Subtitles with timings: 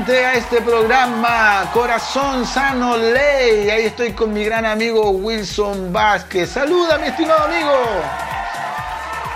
[0.00, 3.68] Nuevamente a este programa Corazón Sano Ley.
[3.68, 6.48] Ahí estoy con mi gran amigo Wilson Vázquez.
[6.48, 7.72] Saluda, mi estimado amigo.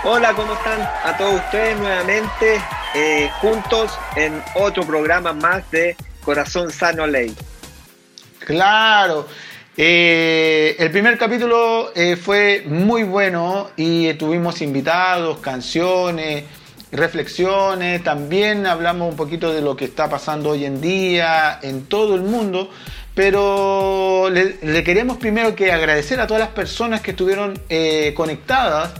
[0.05, 0.81] Hola, ¿cómo están?
[0.81, 2.59] A todos ustedes nuevamente
[2.95, 7.35] eh, juntos en otro programa más de Corazón Sano Ley.
[8.39, 9.27] Claro.
[9.77, 16.45] Eh, el primer capítulo eh, fue muy bueno y tuvimos invitados, canciones
[16.95, 22.15] reflexiones, también hablamos un poquito de lo que está pasando hoy en día en todo
[22.15, 22.69] el mundo,
[23.13, 28.91] pero le, queremos primero que agradecer a todas las personas que estuvieron eh, conectadas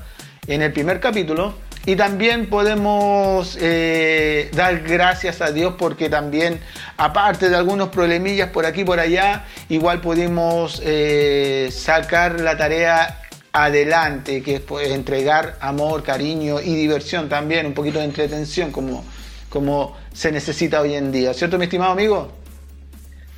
[0.47, 1.55] en el primer capítulo
[1.87, 6.59] y también podemos eh, dar gracias a Dios porque también,
[6.97, 13.21] aparte de algunos problemillas por aquí y por allá, igual pudimos eh, sacar la tarea
[13.55, 19.05] adelante, que es pues, entregar amor, cariño y diversión también, un poquito de entretención como,
[19.47, 21.33] como se necesita hoy en día.
[21.33, 22.29] ¿Cierto, mi estimado amigo?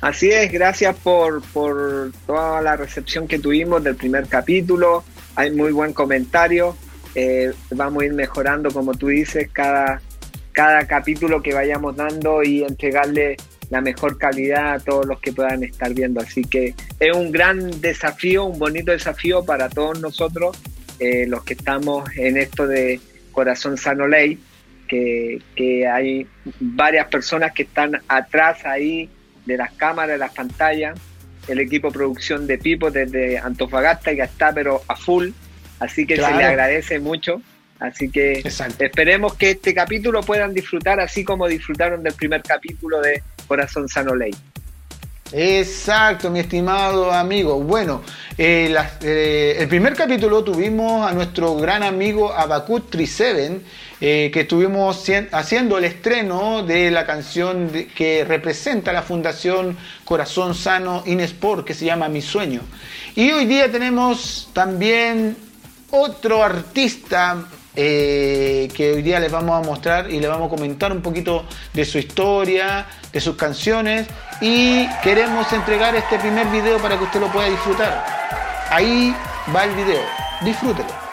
[0.00, 5.04] Así es, gracias por, por toda la recepción que tuvimos del primer capítulo.
[5.36, 6.76] Hay muy buen comentario.
[7.14, 10.02] Eh, vamos a ir mejorando, como tú dices, cada,
[10.50, 13.36] cada capítulo que vayamos dando y entregarle
[13.70, 16.20] la mejor calidad a todos los que puedan estar viendo.
[16.20, 20.56] Así que es un gran desafío, un bonito desafío para todos nosotros,
[20.98, 23.00] eh, los que estamos en esto de
[23.32, 24.38] Corazón Sano Ley,
[24.88, 26.26] que, que, hay
[26.60, 29.08] varias personas que están atrás ahí
[29.44, 30.98] de las cámaras, de las pantallas,
[31.46, 35.28] el equipo producción de Pipo desde Antofagasta ya está pero a full,
[35.78, 37.42] así que se le agradece mucho.
[37.78, 38.42] Así que
[38.80, 44.14] esperemos que este capítulo puedan disfrutar así como disfrutaron del primer capítulo de Corazón Sano
[44.14, 44.32] Ley.
[45.32, 47.60] Exacto, mi estimado amigo.
[47.60, 48.02] Bueno,
[48.38, 53.62] eh, eh, el primer capítulo tuvimos a nuestro gran amigo Abacut Triseven,
[54.00, 61.02] eh, que estuvimos haciendo el estreno de la canción que representa la Fundación Corazón Sano
[61.04, 62.62] Inesport, que se llama Mi Sueño.
[63.14, 65.36] Y hoy día tenemos también
[65.90, 67.48] otro artista
[67.80, 71.44] eh, que hoy día les vamos a mostrar y les vamos a comentar un poquito
[71.72, 74.06] de su historia, de sus canciones
[74.40, 78.04] y queremos entregar este primer video para que usted lo pueda disfrutar.
[78.70, 79.14] Ahí
[79.54, 80.02] va el video,
[80.42, 81.07] disfrútelo.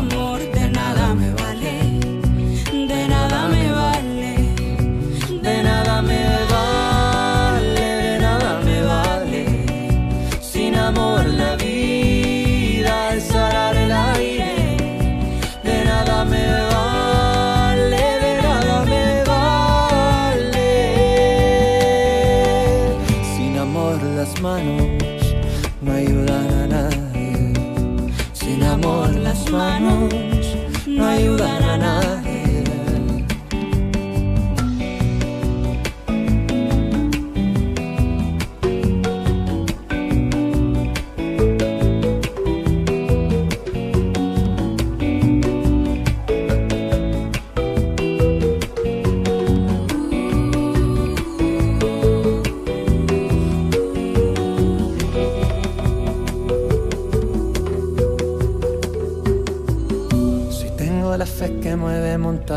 [0.00, 0.49] Si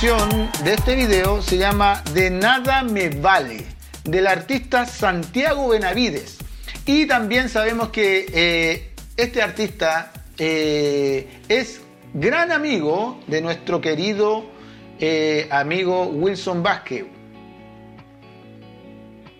[0.00, 3.64] De este video se llama De Nada Me Vale,
[4.04, 6.38] del artista Santiago Benavides.
[6.86, 11.82] Y también sabemos que eh, este artista eh, es
[12.14, 14.44] gran amigo de nuestro querido
[15.00, 17.04] eh, amigo Wilson Vázquez.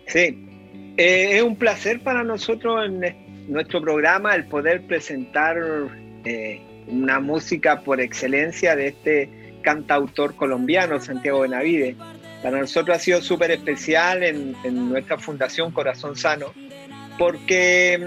[0.09, 0.45] Sí,
[0.97, 3.15] es un placer para nosotros en es-
[3.47, 5.57] nuestro programa el poder presentar
[6.89, 9.38] una música por excelencia de este
[9.69, 11.95] cantautor colombiano, Santiago Benavides.
[12.43, 16.55] Para nosotros ha sido súper especial en, en nuestra fundación Corazón Sano,
[17.19, 17.99] porque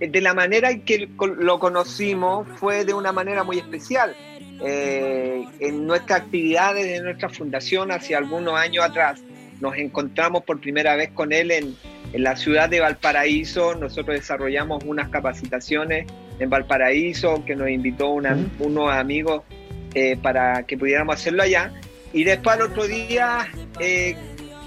[0.00, 1.06] mm, de la manera en que
[1.38, 4.14] lo conocimos fue de una manera muy especial.
[4.62, 9.20] Eh, en nuestras actividades de nuestra fundación hace algunos años atrás,
[9.60, 11.74] nos encontramos por primera vez con él en,
[12.14, 13.74] en la ciudad de Valparaíso.
[13.74, 16.06] Nosotros desarrollamos unas capacitaciones
[16.38, 19.42] en Valparaíso que nos invitó una- unos amigos
[19.94, 21.72] eh, para que pudiéramos hacerlo allá.
[22.12, 24.16] Y después al otro día, eh,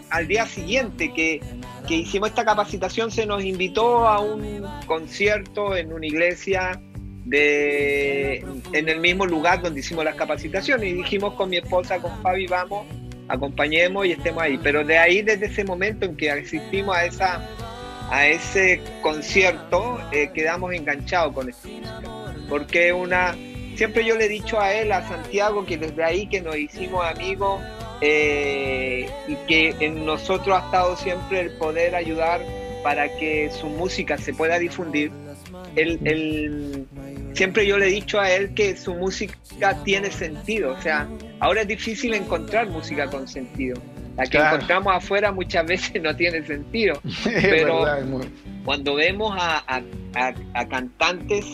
[0.10, 1.42] al día siguiente que,
[1.88, 6.80] que hicimos esta capacitación, se nos invitó a un concierto en una iglesia
[7.26, 10.90] de, en el mismo lugar donde hicimos las capacitaciones.
[10.90, 12.86] Y dijimos con mi esposa, con Fabi, vamos,
[13.28, 14.58] acompañemos y estemos ahí.
[14.62, 17.50] Pero de ahí, desde ese momento en que asistimos a esa
[18.10, 22.02] a ese concierto, eh, quedamos enganchados con esta música.
[22.48, 23.36] Porque una,
[23.76, 27.06] siempre yo le he dicho a él, a Santiago, que desde ahí que nos hicimos
[27.06, 27.62] amigos
[28.02, 32.42] eh, y que en nosotros ha estado siempre el poder ayudar
[32.84, 35.12] para que su música se pueda difundir.
[35.76, 36.86] Él, él-
[37.34, 39.38] siempre yo le he dicho a él que su música
[39.84, 41.08] tiene sentido, o sea,
[41.40, 43.80] ahora es difícil encontrar música con sentido.
[44.18, 44.56] La que Claro.
[44.58, 48.06] encontramos afuera muchas veces no tiene sentido Pero- verdad,
[48.64, 49.82] cuando vemos a, a-
[50.16, 51.46] a- a cantantes,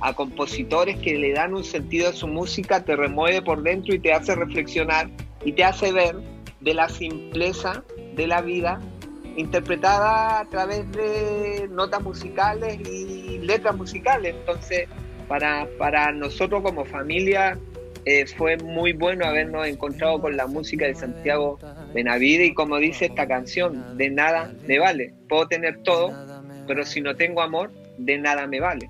[0.00, 3.98] a compositores que le dan un sentido a su música, te remueve por dentro y
[3.98, 5.08] te hace reflexionar
[5.44, 6.16] y te hace ver
[6.60, 7.82] de la simpleza
[8.14, 8.80] de la vida
[9.36, 14.34] interpretada a través de notas musicales y letras musicales.
[14.34, 14.88] Entonces,
[15.28, 17.58] para, para nosotros como familia
[18.04, 21.58] eh, fue muy bueno habernos encontrado con la música de Santiago
[21.92, 25.12] Benavides y como dice esta canción, de nada me vale.
[25.28, 26.12] Puedo tener todo,
[26.66, 28.88] pero si no tengo amor, de nada me vale.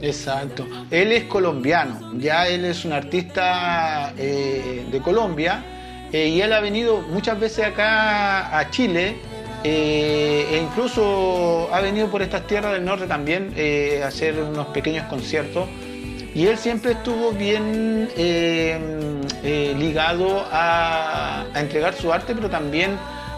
[0.00, 0.66] Exacto.
[0.90, 5.64] Él es colombiano, ya él es un artista eh, de Colombia
[6.12, 9.16] eh, y él ha venido muchas veces acá a Chile
[9.64, 13.52] eh, e incluso ha venido por estas tierras del norte también
[14.02, 15.68] a hacer unos pequeños conciertos
[16.34, 18.08] y él siempre estuvo bien
[19.42, 22.96] ligado a, entregar su arte, pero también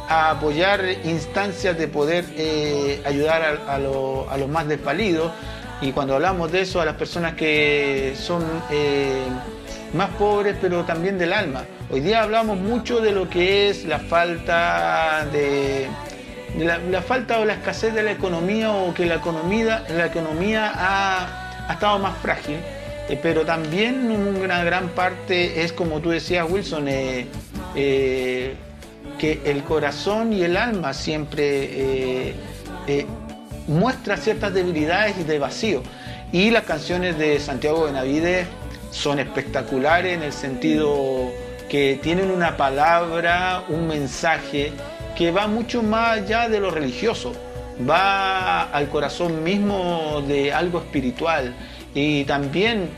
[0.09, 2.25] a apoyar instancias de poder
[3.07, 5.33] ayudar a los más desvalidos.
[5.83, 9.25] Y cuando hablamos de eso, a las personas que son eh,
[9.95, 11.65] más pobres, pero también del alma.
[11.91, 15.89] Hoy día hablamos mucho de lo que es la falta de,
[16.59, 21.73] la, falta o la escasez de la economía o que la economía, la economía ha,
[21.73, 22.59] estado más frágil.
[23.09, 28.55] Eh, pero también una gran parte es, como tú decías, Wilson, eh,
[29.19, 32.35] que el corazón y el alma siempre
[34.19, 35.83] ciertas debilidades y de vacío.
[36.33, 38.47] Y las canciones de Santiago Benavides
[38.91, 41.31] son espectaculares en el sentido
[41.69, 44.73] que tienen una palabra, un mensaje
[45.17, 47.33] que va mucho más allá de lo religioso,
[47.89, 51.55] va al corazón mismo de algo espiritual
[51.95, 52.89] y también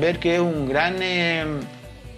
[0.00, 1.44] ver que es un gran, eh,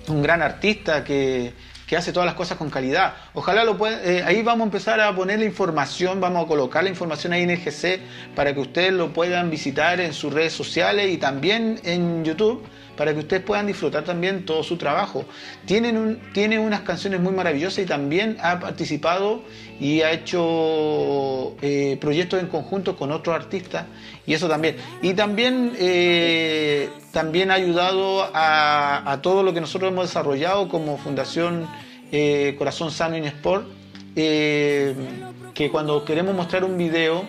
[0.08, 1.52] un gran artista que,
[1.86, 3.14] que hace todas las cosas con calidad.
[3.34, 6.84] Ojalá lo puedan, eh, ahí vamos a empezar a poner la información, vamos a colocar
[6.84, 8.00] la información ahí en el GC
[8.34, 12.64] para que ustedes lo puedan visitar en sus redes sociales y también en YouTube
[12.96, 15.24] para que ustedes puedan disfrutar también todo su trabajo.
[15.66, 19.42] Tienen un, tiene unas canciones muy maravillosas y también ha participado
[19.80, 23.86] y ha hecho eh, proyectos en conjunto con otros artistas
[24.26, 24.76] y eso también.
[25.02, 31.66] Y también, eh, también ha ayudado a, todo lo que nosotros hemos desarrollado como Fundación
[32.12, 33.66] eh, Corazón Sano en Sport,
[34.14, 37.24] que cuando queremos mostrar un video,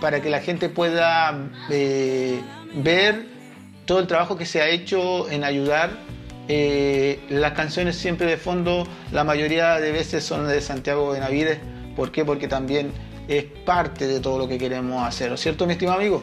[0.00, 1.34] para que la gente pueda
[2.74, 3.33] ver
[3.84, 5.90] todo el trabajo que se ha hecho en ayudar.
[6.46, 11.58] Eh, las canciones siempre de fondo, la mayoría de veces son de Santiago Benavides.
[11.96, 12.24] ¿Por qué?
[12.24, 12.92] Porque también
[13.28, 16.22] es parte de todo lo que queremos hacer, ¿no es cierto, mi estimado amigo?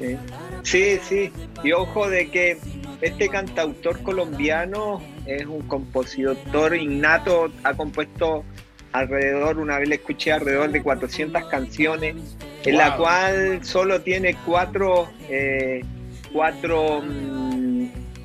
[0.63, 0.99] Sí.
[1.01, 1.31] sí,
[1.63, 2.57] Y ojo de que
[3.01, 8.43] este cantautor colombiano es un compositor innato, ha compuesto
[8.91, 12.15] alrededor, una vez le escuché alrededor de 400 canciones,
[12.63, 15.81] en la cual solo tiene cuatro, eh,
[16.31, 17.50] cuatro mm,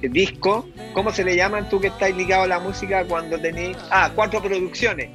[0.08, 0.68] disco.
[0.92, 3.76] ¿Cómo se le llaman tú que estás ligado a la música cuando tenés...
[3.90, 5.08] Ah, cuatro producciones.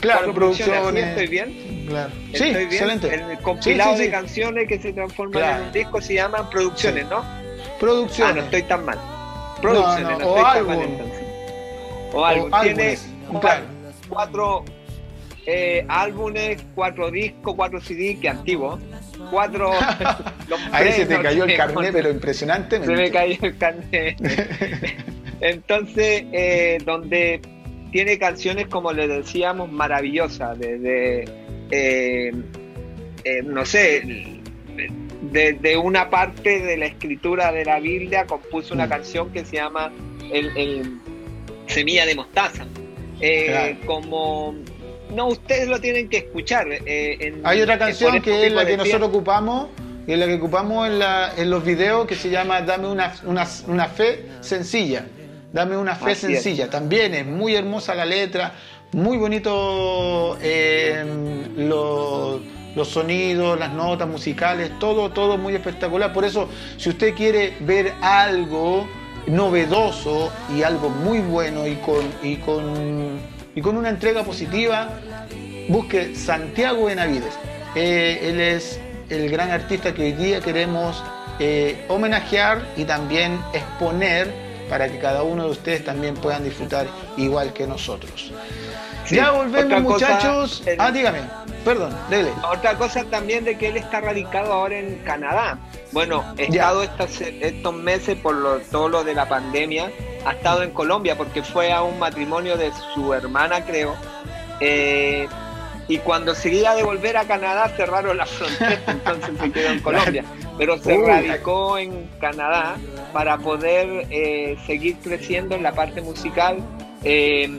[0.00, 1.04] Claro, producciones.
[1.04, 1.86] ¿Estoy bien?
[1.88, 2.12] Claro.
[2.32, 3.12] sí, excelente.
[3.12, 7.24] El compilado de canciones que se transforman en un disco se llaman producciones, ¿no?
[7.80, 8.32] Producciones.
[8.32, 8.98] Ah, no estoy tan mal.
[9.60, 11.24] Producciones, no, estoy tan mal entonces.
[12.12, 12.60] O algo.
[12.62, 12.98] Tiene
[14.08, 14.64] cuatro
[15.46, 18.78] eh, álbumes, cuatro discos, cuatro CD, que antiguo.
[19.30, 19.72] Cuatro.
[20.72, 22.82] Ahí se te cayó el carnet, pero impresionante.
[22.84, 24.16] Se me cayó el carnet.
[25.40, 27.40] Entonces, eh, donde
[27.92, 31.24] tiene canciones, como le decíamos, maravillosas, desde,
[31.70, 32.32] eh,
[33.44, 34.02] no sé,
[35.22, 38.90] de, una parte de la escritura de la Biblia compuso una mm.
[38.90, 39.90] canción que se llama
[40.32, 41.00] el,
[41.66, 42.66] Semilla de Mostaza.
[43.86, 44.54] Como
[45.14, 46.66] no, ustedes lo tienen que escuchar.
[46.70, 49.68] Eh, Hay otra canción que es la que nosotros ocupamos,
[50.06, 53.10] es la que ocupamos en, los videos que se llama Dame una,
[53.86, 55.06] fe sencilla.
[55.52, 56.68] Dame una fe sencilla.
[56.70, 58.54] También es muy hermosa la letra,
[58.92, 61.04] muy bonito eh,
[61.56, 62.40] los,
[62.74, 66.12] los sonidos, las notas musicales, todo, todo muy espectacular.
[66.12, 68.88] Por eso, si usted quiere ver algo
[69.26, 73.20] novedoso y algo muy bueno y con, y con
[73.54, 74.88] y con una entrega positiva,
[75.68, 77.34] busque Santiago Benavides.
[77.74, 81.02] Eh, él es el gran artista que hoy día queremos
[81.38, 84.32] eh, homenajear y también exponer
[84.68, 88.32] para que cada uno de ustedes también puedan disfrutar igual que nosotros.
[89.10, 90.62] ya volvemos muchachos.
[90.78, 91.20] ah, dígame,
[91.64, 92.30] perdón, dele.
[92.48, 95.58] Otra cosa también de que él está radicado ahora en Canadá.
[95.90, 99.90] Bueno, he estado estos, meses por todo lo de la pandemia
[100.24, 103.94] ha estado en Colombia porque fue a un matrimonio de su hermana, creo.
[104.60, 105.26] Eh,
[105.88, 110.24] y cuando seguía de volver a Canadá cerraron la frontera, entonces se quedó en Colombia.
[110.56, 112.76] Pero se radicó en Canadá
[113.12, 116.58] para poder eh, seguir creciendo en la parte musical.
[117.02, 117.50] Eh,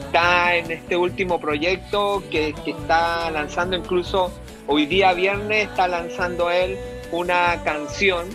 [0.00, 4.30] está en este último proyecto que, que está lanzando incluso
[4.68, 6.78] hoy día viernes, está lanzando él
[7.10, 8.28] una canción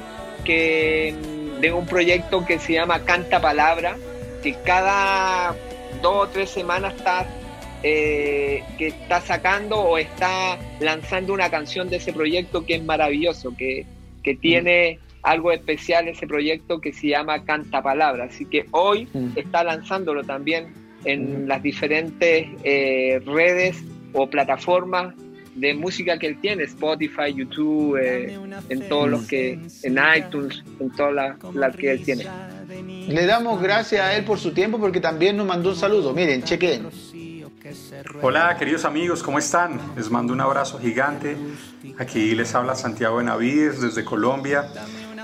[0.44, 1.16] que
[1.60, 3.98] de un proyecto que se llama Canta Palabra,
[4.42, 5.56] que cada
[6.02, 7.28] dos o tres semanas está,
[7.84, 13.56] eh, que está sacando o está lanzando una canción de ese proyecto que es maravilloso,
[13.58, 13.86] que,
[14.24, 18.26] que tiene algo especial ese proyecto que se llama Canta Palabra.
[18.26, 19.32] Así que hoy mm.
[19.36, 20.74] está lanzándolo también
[21.06, 21.48] en mm.
[21.48, 25.14] las diferentes eh, redes o plataformas
[25.60, 28.40] de música que él tiene, Spotify, YouTube, eh,
[28.70, 32.26] en todos los que, en iTunes, en todas las que él tiene.
[33.08, 36.14] Le damos gracias a él por su tiempo porque también nos mandó un saludo.
[36.14, 36.88] Miren, chequen.
[38.22, 39.80] Hola queridos amigos, ¿cómo están?
[39.96, 41.36] Les mando un abrazo gigante.
[41.98, 44.66] Aquí les habla Santiago Benavides desde Colombia.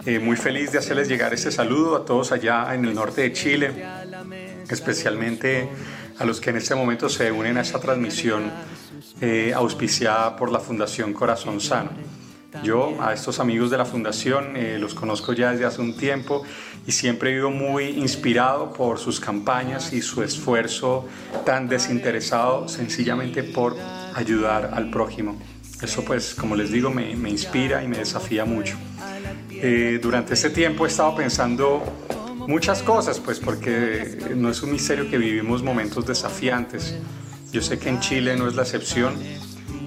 [0.05, 3.33] Eh, muy feliz de hacerles llegar este saludo a todos allá en el norte de
[3.33, 3.71] Chile,
[4.69, 5.67] especialmente
[6.19, 8.51] a los que en este momento se unen a esta transmisión
[9.21, 11.91] eh, auspiciada por la Fundación Corazón Sano.
[12.63, 16.43] Yo a estos amigos de la Fundación eh, los conozco ya desde hace un tiempo
[16.87, 21.05] y siempre he ido muy inspirado por sus campañas y su esfuerzo
[21.45, 23.75] tan desinteresado sencillamente por
[24.13, 25.37] ayudar al prójimo.
[25.81, 28.77] Eso pues, como les digo, me, me inspira y me desafía mucho.
[29.51, 31.83] Eh, durante este tiempo he estado pensando
[32.47, 36.95] muchas cosas, pues porque no es un misterio que vivimos momentos desafiantes.
[37.51, 39.15] Yo sé que en Chile no es la excepción.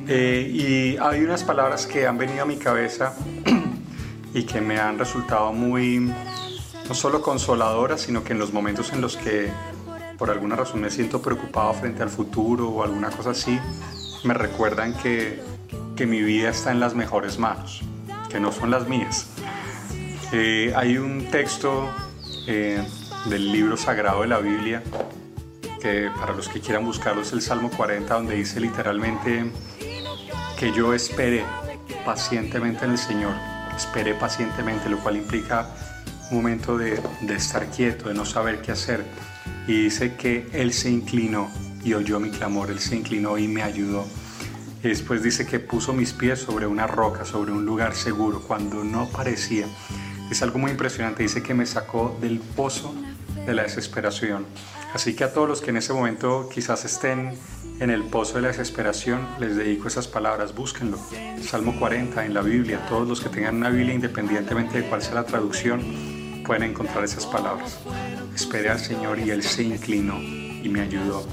[0.06, 3.14] Eh, y hay unas palabras que han venido a mi cabeza
[4.34, 5.98] y que me han resultado muy,
[6.88, 9.50] no solo consoladoras, sino que en los momentos en los que
[10.16, 13.58] por alguna razón me siento preocupado frente al futuro o alguna cosa así,
[14.24, 15.40] me recuerdan que,
[15.94, 17.82] que mi vida está en las mejores manos,
[18.28, 19.28] que no son las mías.
[20.32, 21.88] Eh, hay un texto
[22.46, 22.82] eh,
[23.26, 24.82] del libro sagrado de la Biblia
[25.78, 29.50] que para los que quieran buscarlo es el Salmo 40 donde dice literalmente
[30.58, 31.44] que yo esperé
[32.04, 33.32] pacientemente en el Señor,
[33.76, 35.68] esperé pacientemente, lo cual implica
[36.30, 39.04] un momento de, de estar quieto, de no saber qué hacer.
[39.66, 41.50] Y dice que Él se inclinó
[41.84, 44.06] y oyó mi clamor, Él se inclinó y me ayudó.
[44.82, 48.84] Y después dice que puso mis pies sobre una roca, sobre un lugar seguro, cuando
[48.84, 49.66] no parecía.
[50.30, 52.94] Es algo muy impresionante, dice que me sacó del pozo
[53.46, 54.46] de la desesperación.
[54.94, 57.38] Así que a todos los que en ese momento quizás estén
[57.80, 60.98] en el pozo de la desesperación, les dedico esas palabras, búsquenlo.
[61.42, 65.14] Salmo 40 en la Biblia, todos los que tengan una Biblia, independientemente de cuál sea
[65.14, 67.78] la traducción, pueden encontrar esas palabras.
[68.34, 71.26] Esperé al Señor y Él se inclinó y me ayudó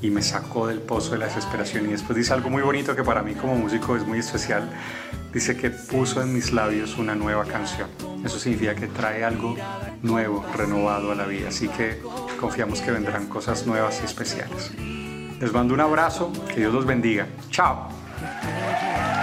[0.00, 1.86] y me sacó del pozo de la desesperación.
[1.86, 4.68] Y después dice algo muy bonito que para mí como músico es muy especial.
[5.32, 7.88] Dice que puso en mis labios una nueva canción.
[8.24, 9.56] Eso significa que trae algo
[10.02, 11.48] nuevo, renovado a la vida.
[11.48, 12.00] Así que
[12.40, 14.72] confiamos que vendrán cosas nuevas y especiales.
[15.40, 17.26] Les mando un abrazo, que Dios los bendiga.
[17.50, 17.88] Chao.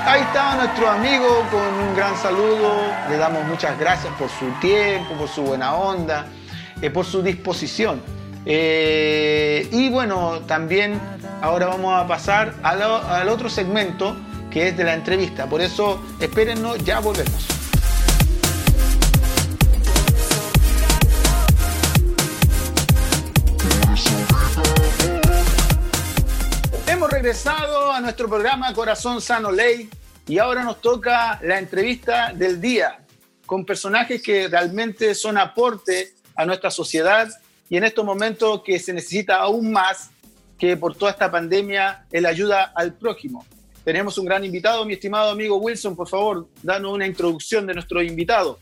[0.05, 2.75] Ahí estaba nuestro amigo con un gran saludo.
[3.10, 6.27] Le damos muchas gracias por su tiempo, por su buena onda,
[6.81, 8.15] eh, por su disposición.
[8.48, 11.01] Eh, y bueno, también
[11.42, 14.16] ahora vamos a pasar al, otro segmento
[14.51, 15.48] que es de la entrevista.
[15.48, 17.48] Por eso, espérennos, ya volvemos.
[26.88, 29.90] Hemos regresado a nuestro programa Corazón Sano Ley
[30.27, 33.00] y ahora nos toca la entrevista del día
[33.46, 37.27] con personajes que realmente son aporte a nuestra sociedad
[37.70, 40.12] y en estos momentos que se necesita aún más
[40.58, 43.46] que por toda esta pandemia el ayuda al prójimo.
[43.84, 48.01] Tenemos un gran invitado, mi estimado amigo Wilson, por favor, danos una introducción de nuestro
[48.01, 48.60] invitado.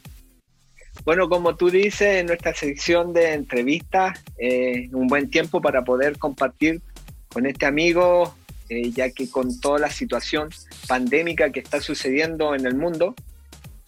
[1.05, 6.17] Bueno, como tú dices, en nuestra sección de entrevistas, eh, un buen tiempo para poder
[6.17, 6.81] compartir
[7.29, 8.35] con este amigo,
[8.69, 10.49] eh, ya que con toda la situación
[10.87, 13.15] pandémica que está sucediendo en el mundo,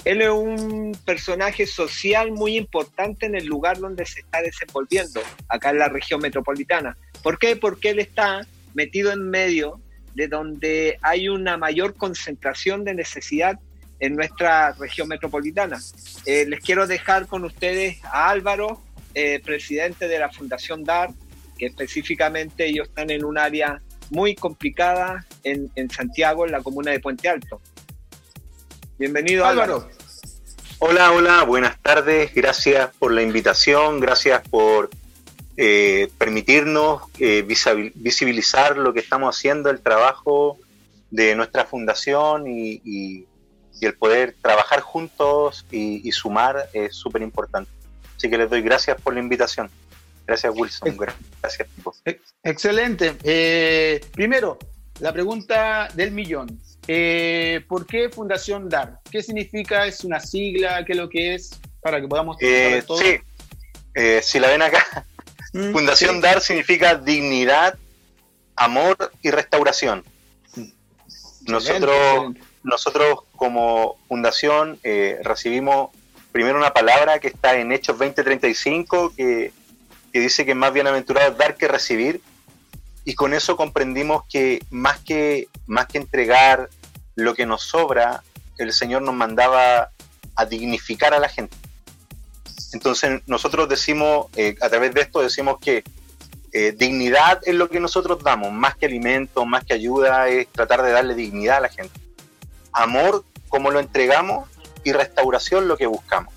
[0.06, 5.72] él es un personaje social muy importante en el lugar donde se está desenvolviendo, acá
[5.72, 6.96] en la región metropolitana.
[7.24, 7.56] ¿Por qué?
[7.56, 9.82] Porque él está metido en medio
[10.14, 13.60] de donde hay una mayor concentración de necesidad
[14.00, 15.82] en nuestra región metropolitana.
[16.26, 18.82] Eh, les quiero dejar con ustedes a Álvaro,
[19.16, 21.10] eh, presidente de la Fundación DAR,
[21.58, 26.92] que específicamente ellos están en un área muy complicada en, en Santiago, en la comuna
[26.92, 27.60] de Puente Alto.
[28.98, 29.90] Bienvenido Álvaro.
[30.80, 34.90] Hola, hola, buenas tardes, gracias por la invitación, gracias por
[35.58, 37.42] eh, permitirnos eh,
[37.96, 40.58] visibilizar lo que estamos haciendo, el trabajo
[41.12, 43.28] de nuestra fundación y, y,
[43.82, 47.70] el poder trabajar juntos y, y sumar es súper importante.
[48.18, 49.70] Así que les doy gracias por la invitación.
[50.26, 51.68] Gracias Wilson, gracias.
[52.44, 53.16] Excelente.
[53.24, 54.58] Eh, primero,
[55.00, 56.60] la pregunta del millón.
[56.88, 59.00] Eh, ¿Por qué Fundación DAR?
[59.10, 59.86] ¿Qué significa?
[59.86, 60.84] ¿Es una sigla?
[60.86, 61.60] ¿Qué es lo que es?
[61.82, 62.98] Para que podamos eh, todo.
[62.98, 63.18] Sí,
[63.96, 65.06] eh, si la ven acá,
[65.54, 67.78] mm, Fundación DAR significa dignidad,
[68.56, 70.04] amor y restauración.
[71.48, 75.92] Nosotros, nosotros como fundación eh, recibimos
[76.32, 79.52] primero una palabra que está en Hechos 20:35 que,
[80.12, 82.22] que dice que más bienaventurado es dar que recibir
[83.06, 86.70] y con eso comprendimos que más que más que entregar
[87.16, 88.24] lo que nos sobra,
[88.58, 89.92] el Señor nos mandaba
[90.36, 91.56] a dignificar a la gente.
[92.74, 95.84] Entonces nosotros decimos, eh, a través de esto decimos que
[96.52, 100.82] eh, dignidad es lo que nosotros damos, más que alimento, más que ayuda, es tratar
[100.82, 102.00] de darle dignidad a la gente.
[102.72, 104.50] Amor, como lo entregamos,
[104.86, 106.34] y restauración, lo que buscamos.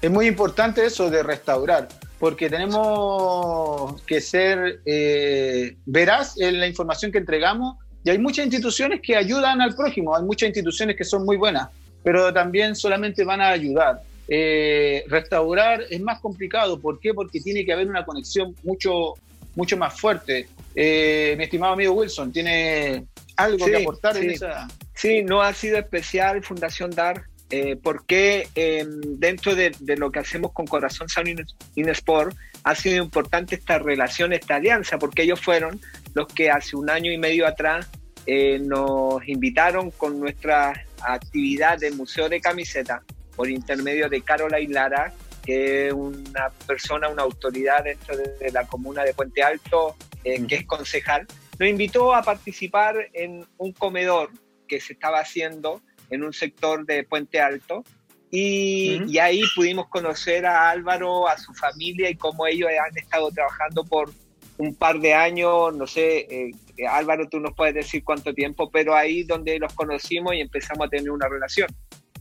[0.00, 7.12] Es muy importante eso de restaurar, porque tenemos que ser eh, veraz en la información
[7.12, 11.24] que entregamos y hay muchas instituciones que ayudan al prójimo, hay muchas instituciones que son
[11.24, 11.68] muy buenas,
[12.02, 14.02] pero también solamente van a ayudar.
[14.30, 17.14] Eh, restaurar es más complicado, ¿por qué?
[17.14, 19.14] Porque tiene que haber una conexión mucho,
[19.54, 20.48] mucho más fuerte.
[20.74, 24.68] Eh, mi estimado amigo Wilson, ¿tiene algo que aportar en esa?
[24.94, 30.18] Sí, no ha sido especial Fundación DAR eh, por qué em, dentro de, lo que
[30.18, 31.30] hacemos con Corazón Sano
[31.74, 35.80] Inesport ha sido importante esta relación, esta alianza, porque ellos fueron
[36.14, 37.88] los que hace un año y medio atrás
[38.26, 43.02] eh, nos invitaron con nuestra actividad de Museo de Camiseta
[43.34, 49.04] por intermedio de Carola Lara, que es una persona, una autoridad dentro de, la comuna
[49.04, 51.26] de Puente Alto, eh, que es concejal,
[51.58, 54.30] nos invitó a participar en un comedor
[54.66, 55.80] que se estaba haciendo
[56.10, 57.84] en un sector de Puente Alto.
[58.30, 63.84] Y, ahí pudimos conocer a Álvaro, a su familia y cómo ellos han estado trabajando
[63.84, 64.12] por
[64.58, 66.52] un par de años, no sé, eh,
[66.88, 70.90] Álvaro, tú nos puedes decir cuánto tiempo, pero ahí donde los conocimos y empezamos a
[70.90, 71.68] tener una relación.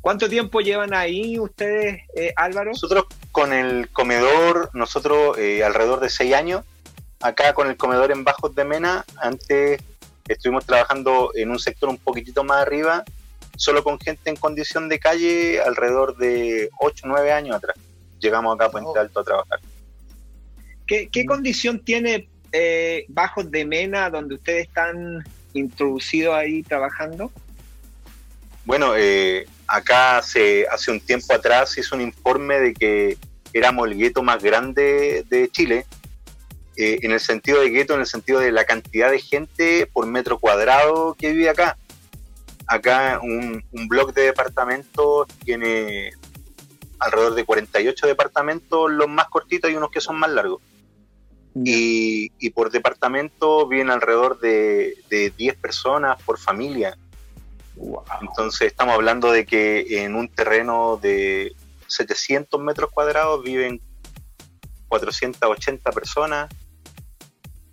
[0.01, 2.71] ¿Cuánto tiempo llevan ahí ustedes, eh, Álvaro?
[2.71, 6.63] Nosotros con el comedor, nosotros eh, alrededor de seis años,
[7.19, 9.81] acá con el comedor en Bajos de Mena, antes
[10.27, 13.03] estuvimos trabajando en un sector un poquitito más arriba,
[13.57, 17.75] solo con gente en condición de calle alrededor de 8 o 9 años atrás.
[18.19, 18.99] Llegamos acá a Puente oh.
[18.99, 19.59] Alto a trabajar.
[20.87, 21.25] ¿Qué, mm.
[21.25, 27.31] condición tiene eh, Bajos de Mena donde ustedes están introducidos ahí trabajando?
[28.63, 33.17] Bueno, eh, acá hace, hace un tiempo atrás hizo un informe de que
[33.53, 35.85] éramos el gueto más grande de Chile,
[36.75, 40.05] eh, en el sentido de gueto, en el sentido de la cantidad de gente por
[40.05, 41.77] metro cuadrado que vive acá.
[42.67, 46.11] Acá un, un blog de departamentos tiene
[46.99, 50.61] alrededor de 48 departamentos, los más cortitos y unos que son más largos.
[51.63, 56.95] Y, y, por departamento vienen alrededor de, de 10 personas por familia.
[58.21, 61.55] Entonces estamos hablando de que en un terreno de
[61.87, 63.81] 700 metros cuadrados viven
[64.87, 66.49] 480 personas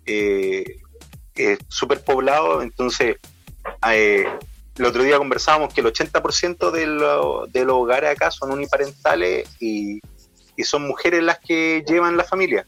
[0.05, 0.81] eh,
[1.35, 3.17] eh, súper poblado, entonces
[3.91, 4.25] eh,
[4.77, 6.81] el otro día conversábamos que el 80% de,
[7.51, 10.01] de, los hogares acá son uniparentales y,
[10.63, 12.65] son mujeres las que llevan la familia.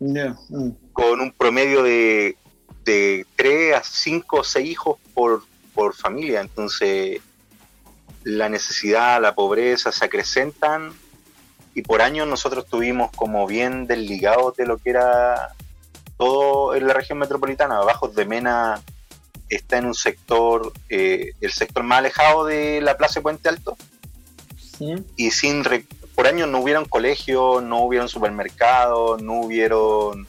[0.00, 0.70] Mm.
[0.92, 2.36] Con un promedio de,
[2.84, 5.42] de 3 a 5 o 6 hijos por,
[5.74, 6.40] por familia.
[6.40, 7.20] Entonces
[8.24, 10.92] la necesidad, la pobreza se acrecentan
[11.74, 15.50] y por años nosotros tuvimos como bien desligados de lo que era
[16.16, 17.78] todo en la región metropolitana.
[17.80, 18.80] Bajos de Mena
[19.48, 23.76] está en un sector, eh, el sector más alejado de la Plaza Puente Alto.
[25.16, 25.64] Y sin
[26.14, 30.26] por años no hubieron colegios, no hubieron supermercados, no hubieron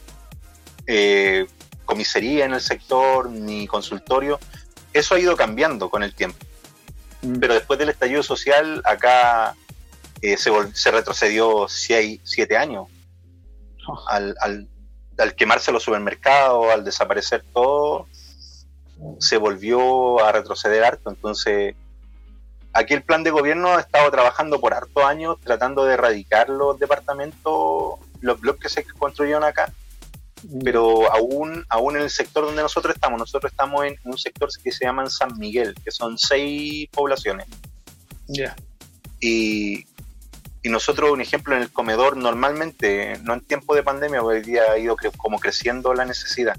[0.86, 1.46] eh,
[1.84, 4.38] comisaría en el sector, ni consultorio.
[4.92, 6.38] Eso ha ido cambiando con el tiempo.
[7.22, 7.38] Mm.
[7.40, 9.54] Pero después del estallido social, acá
[10.22, 12.86] eh, se, se, retrocedió seis, siete años.
[13.86, 14.04] Oh.
[14.08, 14.36] al,
[15.18, 18.06] al quemarse los supermercados, al desaparecer todo,
[19.18, 21.10] se volvió a retroceder harto.
[21.10, 21.74] Entonces,
[22.72, 26.78] aquí el plan de gobierno ha estado trabajando por harto años tratando de erradicar los
[26.78, 29.72] departamentos, los bloques que se construyeron acá.
[30.42, 30.60] Mm.
[30.62, 34.72] Pero aún, aún en el sector donde nosotros estamos, nosotros estamos en un sector que
[34.72, 37.46] se llama San Miguel, que son seis poblaciones.
[38.28, 38.54] Ya.
[39.20, 39.84] Y
[40.62, 44.72] y nosotros, un ejemplo, en el comedor, normalmente, no en tiempo de pandemia, hoy día
[44.72, 46.56] ha ido como creciendo la necesidad,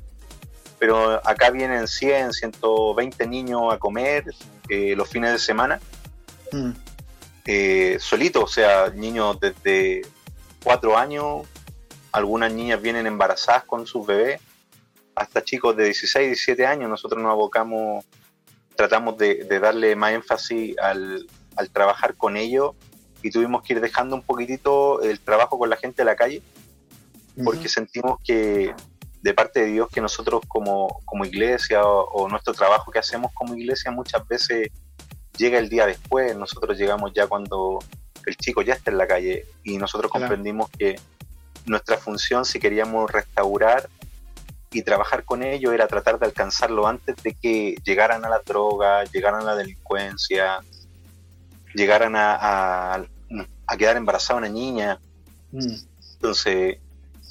[0.80, 4.24] pero acá vienen 100, 120 niños a comer
[4.70, 5.80] eh, los fines de semana,
[6.52, 6.72] mm.
[7.46, 10.02] eh, solitos, o sea, niños desde
[10.64, 11.48] 4 años,
[12.14, 14.42] algunas niñas vienen embarazadas con sus bebés,
[15.16, 18.06] hasta chicos de 16, 17 años, nosotros nos abocamos,
[18.76, 22.72] tratamos de, darle más énfasis al, al trabajar con ellos
[23.22, 26.42] y tuvimos que ir dejando un poquitito el trabajo con la gente de la calle,
[27.44, 28.74] porque sentimos que
[29.22, 33.56] de parte de Dios que nosotros como, como iglesia o, nuestro trabajo que hacemos como
[33.56, 34.70] iglesia muchas veces
[35.38, 37.80] llega el día después, nosotros llegamos ya cuando
[38.26, 41.00] el chico ya está en la calle y nosotros comprendimos que
[41.66, 43.90] nuestra función si queríamos restaurar
[44.72, 49.04] y trabajar con ellos era tratar de alcanzarlo antes de que llegaran a la droga,
[49.06, 50.60] llegaran a la delincuencia,
[51.74, 55.00] llegaran a, a, quedar embarazada una niña.
[55.52, 55.76] Mm.
[56.14, 56.78] Entonces,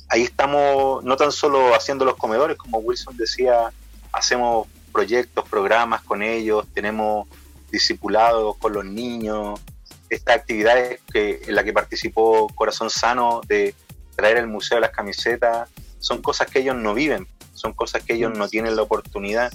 [0.09, 3.73] ahí estamos no tan solo haciendo los comedores, como Wilson decía,
[4.13, 7.29] hacemos proyectos, programas con ellos, tenemos
[7.71, 9.61] discipulados con los niños,
[10.09, 13.75] estas actividades que, en la que participó Corazón Sano de
[14.17, 15.69] traer el Museo de las Camisetas,
[15.99, 18.39] son cosas que ellos no viven, son cosas que ellos mm.
[18.39, 19.53] no tienen la oportunidad.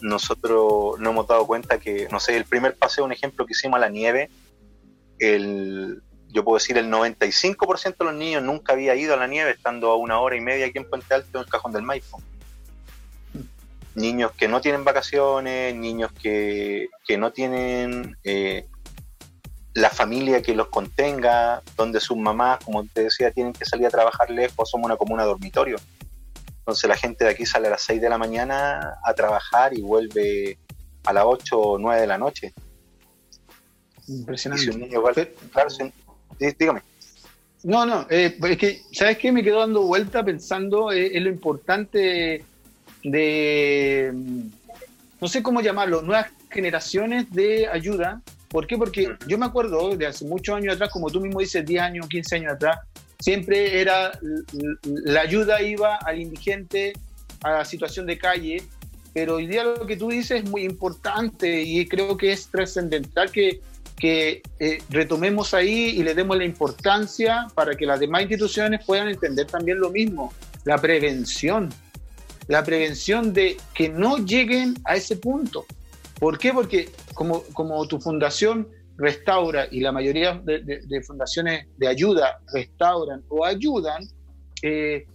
[0.00, 3.76] Nosotros nos hemos dado cuenta que, no sé, el primer paseo, un ejemplo que hicimos
[3.76, 4.28] a la nieve,
[5.20, 9.50] el, yo puedo decir el 95% de los niños nunca había ido a la nieve
[9.52, 12.20] estando a una hora y media aquí en Puente Alto en el Cajón del Maipo.
[13.94, 18.66] Niños que no tienen vacaciones, niños que, que no tienen eh,
[19.74, 23.90] la familia que los contenga, donde sus mamás, como te decía, tienen que salir a
[23.90, 25.78] trabajar lejos, somos una comuna dormitorio.
[26.58, 29.80] Entonces la gente de aquí sale a las 6 de la mañana a trabajar y
[29.80, 30.58] vuelve
[31.04, 32.52] a las 8 o 9 de la noche.
[34.06, 34.64] Impresionante.
[34.64, 35.12] Y si un niño va-
[35.52, 35.92] claro, si
[36.38, 36.82] dí- dígame.
[37.64, 39.32] No, no, eh, es que, ¿sabes qué?
[39.32, 42.44] Me quedo dando vuelta pensando eh, en lo importante
[43.02, 44.12] de,
[45.20, 48.22] no sé cómo llamarlo, nuevas generaciones de ayuda.
[48.48, 48.78] ¿Por qué?
[48.78, 52.08] Porque yo me acuerdo de hace muchos años atrás, como tú mismo dices, 10 años,
[52.08, 52.78] 15 años atrás,
[53.18, 54.12] siempre era,
[54.84, 56.92] la ayuda iba al indigente,
[57.42, 58.62] a la situación de calle,
[59.12, 63.30] pero hoy día lo que tú dices es muy importante y creo que es trascendental
[63.30, 63.60] que,
[63.98, 69.08] que eh, retomemos ahí y le demos la importancia para que las demás instituciones puedan
[69.08, 70.32] entender también lo mismo,
[70.64, 71.68] la prevención,
[72.46, 75.66] la prevención de que no lleguen a ese punto.
[76.18, 76.52] ¿Por qué?
[76.52, 82.40] Porque como, como tu fundación restaura y la mayoría de, de- de fundaciones de ayuda
[82.52, 84.04] restauran o ayudan,
[84.62, 85.06] eh,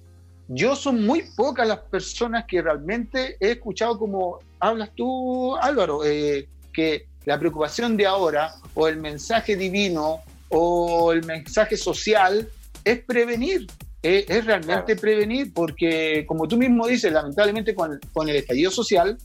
[0.48, 6.48] yo son muy pocas las personas que realmente he escuchado como hablas tú, Álvaro, eh,
[6.74, 12.48] que la preocupación de ahora o el mensaje divino o el mensaje social
[12.84, 13.68] es prevenir,
[14.02, 19.18] eh, es realmente prevenir, porque como tú mismo dices, lamentablemente con, con el estallido social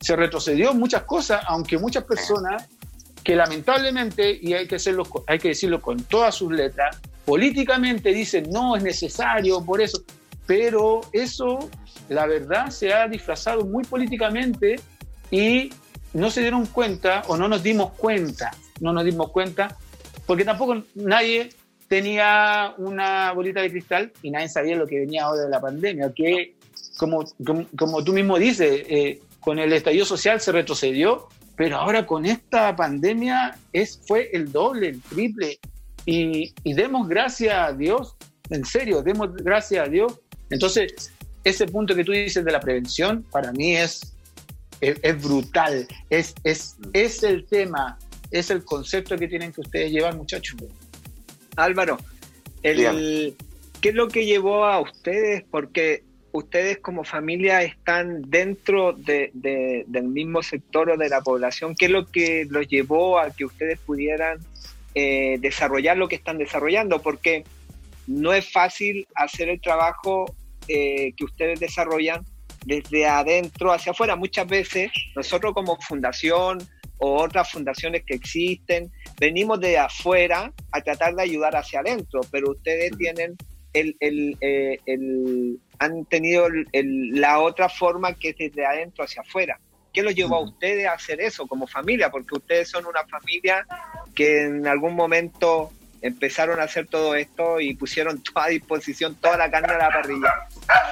[0.00, 2.68] se retrocedió muchas cosas, aunque muchas personas
[3.24, 8.50] que lamentablemente, y hay que, hacerlo, hay que decirlo con todas sus letras, políticamente dicen
[8.50, 10.02] no es necesario por eso,
[10.46, 11.70] pero eso,
[12.10, 14.76] la verdad, se ha disfrazado muy políticamente
[15.30, 15.70] y
[16.14, 19.76] no se dieron cuenta o no nos dimos cuenta, no nos dimos cuenta,
[20.26, 21.50] porque tampoco nadie
[21.88, 26.12] tenía una bolita de cristal y nadie sabía lo que venía ahora de la pandemia,
[26.14, 26.54] que
[26.96, 27.24] como,
[27.76, 32.74] como, tú mismo dices, eh, con el estallido social se retrocedió, pero ahora con esta
[32.74, 35.58] pandemia es, fue el doble, el triple,
[36.06, 38.16] y, y demos gracias a Dios,
[38.50, 40.20] en serio, demos gracias a Dios.
[40.50, 44.13] Entonces, ese punto que tú dices de la prevención, para mí es,
[44.90, 47.98] es, es brutal, es, es, es el tema,
[48.30, 50.56] es el concepto que tienen que ustedes llevar, muchachos.
[51.56, 51.98] Álvaro,
[52.62, 53.36] el.
[53.80, 55.44] ¿qué es lo que llevó a ustedes?
[55.50, 61.74] Porque ustedes como familia están dentro de- de- del mismo sector o de la población.
[61.76, 64.38] ¿Qué es lo que los llevó a que ustedes pudieran
[64.96, 67.00] eh, desarrollar lo que están desarrollando?
[67.02, 67.44] Porque
[68.06, 70.34] no es fácil hacer el trabajo
[70.66, 72.24] eh, que ustedes desarrollan
[72.64, 74.16] desde adentro hacia afuera.
[74.16, 76.58] Muchas veces nosotros como fundación
[76.98, 82.52] o otras fundaciones que existen, venimos de afuera a tratar de ayudar hacia adentro, pero
[82.52, 83.36] ustedes tienen
[83.72, 89.58] el, el, eh, el- han tenido la otra forma que es desde adentro hacia afuera.
[89.92, 92.10] ¿Qué los llevó a ustedes a hacer eso como familia?
[92.10, 93.66] Porque ustedes son una familia
[94.14, 95.72] que en algún momento
[96.04, 100.34] empezaron a hacer todo esto y pusieron a disposición toda la carne a la parrilla,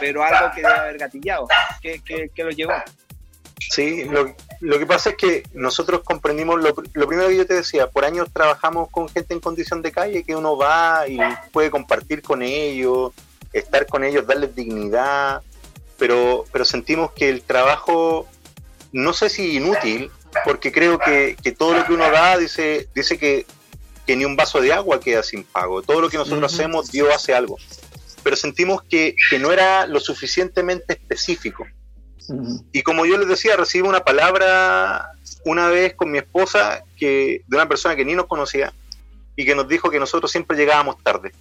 [0.01, 1.47] pero algo que debe haber gatillado.
[1.83, 2.73] ¿Qué, qué, qué los llevó?
[3.59, 7.53] Sí, lo, lo que pasa es que nosotros comprendimos, lo, lo primero que yo te
[7.55, 11.19] decía, por años trabajamos con gente en condición de calle, que uno va y
[11.53, 13.13] puede compartir con ellos,
[13.53, 15.43] estar con ellos, darles dignidad,
[15.99, 18.27] pero, pero sentimos que el trabajo,
[18.93, 20.11] no sé si inútil,
[20.47, 23.45] porque creo que, que todo lo que uno da dice, dice que,
[24.07, 27.09] que ni un vaso de agua queda sin pago, todo lo que nosotros hacemos, Dios
[27.15, 27.57] hace algo,
[28.23, 31.67] pero sentimos que, que no era lo suficientemente específico.
[32.73, 35.11] Y como yo les decía, recibí una palabra
[35.45, 38.73] una vez con mi esposa que de una persona que ni nos conocía
[39.35, 41.33] y que nos dijo que nosotros siempre llegábamos tarde.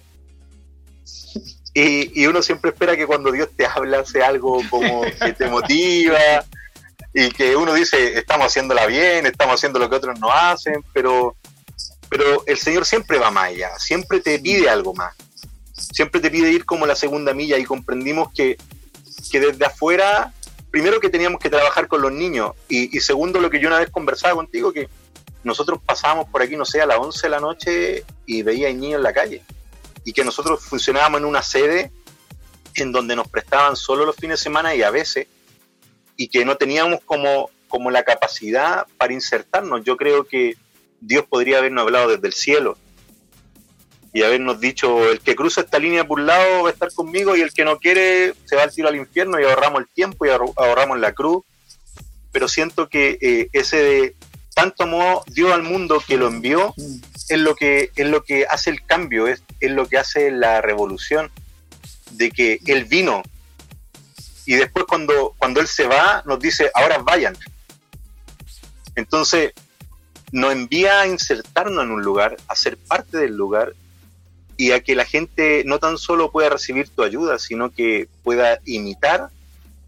[1.74, 5.46] Y, y uno siempre espera que cuando Dios te habla sea algo como que te
[5.46, 6.44] motiva
[7.14, 11.36] y que uno dice, estamos haciéndola bien, estamos haciendo lo que otros no hacen, pero,
[12.12, 15.16] pero el Señor siempre va más allá, siempre te pide algo más,
[15.72, 18.58] siempre te pide ir como la segunda milla y comprendimos que,
[19.30, 20.30] que desde afuera
[20.70, 23.88] primero que teníamos que trabajar con los niños y, segundo lo que yo una vez
[23.88, 24.90] conversaba contigo, que
[25.42, 28.98] nosotros pasábamos por aquí, no sé, a las 11 de la noche y veía niños
[28.98, 29.42] en la calle
[30.04, 31.92] y que nosotros funcionábamos en una sede
[32.74, 35.28] en donde nos prestaban solo los fines de semana y a veces
[36.14, 39.82] y que no teníamos como, como la capacidad para insertarnos.
[39.82, 40.58] Yo creo que
[41.04, 42.78] Dios podría habernos hablado desde el cielo
[44.14, 47.34] y habernos dicho, el que cruza esta línea por un lado va a estar conmigo
[47.34, 50.24] y el que no quiere se va al tiro al infierno y ahorramos el tiempo
[50.24, 51.44] y ahorr- ahorramos la cruz.
[52.30, 54.14] Pero siento que eh, ese
[54.54, 56.74] tanto amó Dios al mundo que lo envió
[57.28, 60.60] es lo que, es lo que hace el cambio, es, es lo que hace la
[60.60, 61.30] revolución,
[62.12, 63.22] de que Él vino
[64.44, 67.36] y después cuando, cuando Él se va nos dice, ahora vayan.
[68.94, 69.52] Entonces,
[70.32, 73.74] nos envía a insertarnos en un lugar, a ser parte del lugar
[74.56, 78.58] y a que la gente no tan solo pueda recibir tu ayuda, sino que pueda
[78.64, 79.28] imitar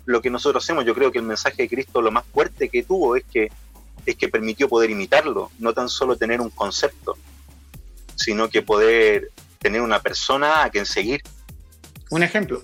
[0.04, 0.84] lo que nosotros hacemos.
[0.84, 3.50] Yo creo que el mensaje de Cristo lo más fuerte que tuvo es que
[4.06, 7.16] es que permitió poder imitarlo, no tan solo tener un concepto,
[8.16, 11.22] sino que poder tener una persona a quien seguir.
[12.10, 12.62] Un ejemplo.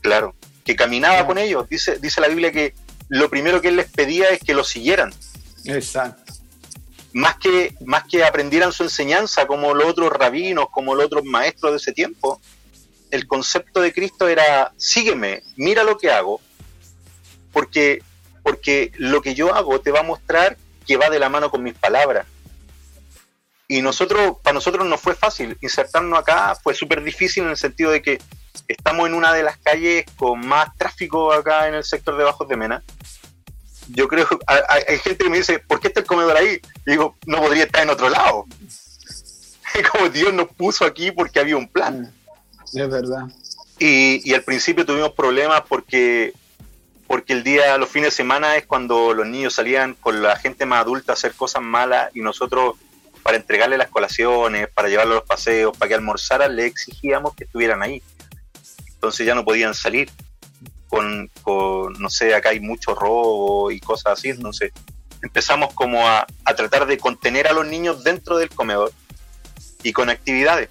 [0.00, 1.68] Claro, que caminaba con ellos.
[1.68, 2.74] Dice, dice la Biblia que
[3.08, 5.12] lo primero que él les pedía es que lo siguieran.
[5.66, 6.29] Exacto.
[7.12, 11.72] Más que, más que aprendieran su enseñanza como los otros rabinos, como los otros maestros
[11.72, 12.40] de ese tiempo,
[13.10, 16.40] el concepto de Cristo era, sígueme, mira lo que hago,
[17.52, 18.02] porque,
[18.42, 21.62] porque lo que yo hago te va a mostrar que va de la mano con
[21.62, 22.26] mis palabras.
[23.68, 27.92] Y nosotros, para nosotros no fue fácil insertarnos acá, fue súper difícil en el sentido
[27.92, 28.20] de que
[28.66, 32.48] estamos en una de las calles con más tráfico acá en el sector de Bajos
[32.48, 32.82] de Mena.
[33.88, 36.60] Yo creo, hay, hay gente que me dice, ¿por qué está el comedor ahí?
[36.86, 38.46] Y digo, no podría estar en otro lado.
[39.92, 42.12] Como Dios nos puso aquí porque había un plan.
[42.72, 43.28] Es verdad.
[43.78, 46.34] Y, y al principio tuvimos problemas porque,
[47.06, 50.66] porque el día, los fines de semana es cuando los niños salían con la gente
[50.66, 52.76] más adulta a hacer cosas malas y nosotros
[53.22, 57.44] para entregarle las colaciones, para llevarlos a los paseos, para que almorzaran, le exigíamos que
[57.44, 58.02] estuvieran ahí.
[58.94, 60.10] Entonces ya no podían salir.
[60.90, 64.72] Con, con no sé, acá hay mucho robo y cosas así, entonces
[65.22, 68.92] empezamos como a, a tratar de contener a los niños dentro del comedor
[69.82, 70.68] y con actividades.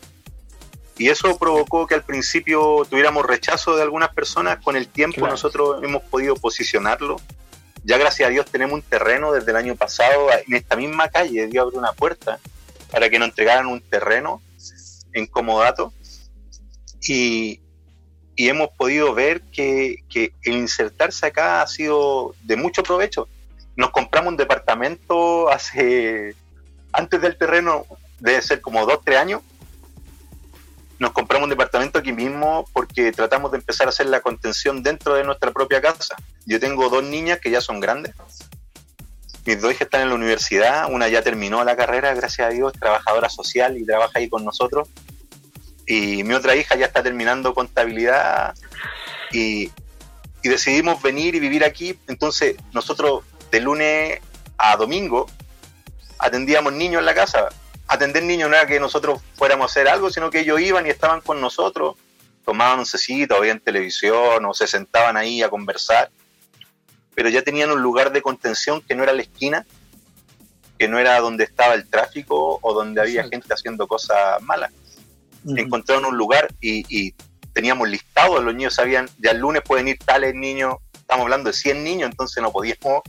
[0.99, 4.59] Y eso provocó que al principio tuviéramos rechazo de algunas personas.
[4.61, 5.31] Con el tiempo Claro.
[5.31, 7.21] nosotros hemos podido posicionarlo.
[7.85, 11.47] Ya gracias a Dios tenemos un terreno desde el año pasado en esta misma calle.
[11.47, 12.39] Dios abrió una puerta
[12.91, 14.41] para que nos entregaran un terreno
[15.13, 15.93] en Comodato.
[17.07, 17.61] Y,
[18.39, 23.27] y hemos podido ver que, que el insertarse acá ha sido de mucho provecho.
[23.75, 26.37] Nos compramos un departamento hace,
[26.93, 27.85] antes del terreno,
[28.17, 29.41] debe ser como dos, tres años.
[30.99, 35.15] Nos compramos un departamento aquí mismo porque tratamos de empezar a hacer la contención dentro
[35.15, 36.15] de nuestra propia casa.
[36.45, 38.13] Yo tengo dos niñas que ya son grandes.
[39.45, 40.89] Mis dos hijas están en la universidad.
[40.89, 44.87] Una ya terminó la carrera, gracias a Dios, trabajadora social y trabaja ahí con nosotros.
[45.89, 48.53] Y mi otra hija ya está terminando contabilidad
[49.31, 49.71] y,
[50.43, 51.97] y decidimos venir y vivir aquí.
[52.07, 54.19] Entonces, nosotros de lunes
[54.59, 55.25] a domingo
[56.19, 57.49] atendíamos niños en la casa.
[57.87, 60.91] Atender niños no era que nosotros fuéramos a hacer algo, sino que ellos iban y
[60.91, 61.95] estaban con nosotros,
[62.45, 66.11] tomaban un cecito, veían televisión o se sentaban ahí a conversar.
[67.15, 69.65] Pero ya tenían un lugar de contención que no era la esquina,
[70.77, 74.71] que no era donde estaba el tráfico o donde había gente haciendo cosas malas
[75.45, 77.13] encontraron un lugar y, y
[77.53, 81.55] teníamos listados, los niños sabían, ya el lunes pueden ir tales niños, estamos hablando de
[81.55, 83.01] 100 niños, entonces no podíamos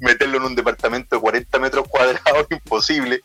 [0.00, 3.20] meterlo en un departamento de 40 metros cuadrados, imposible.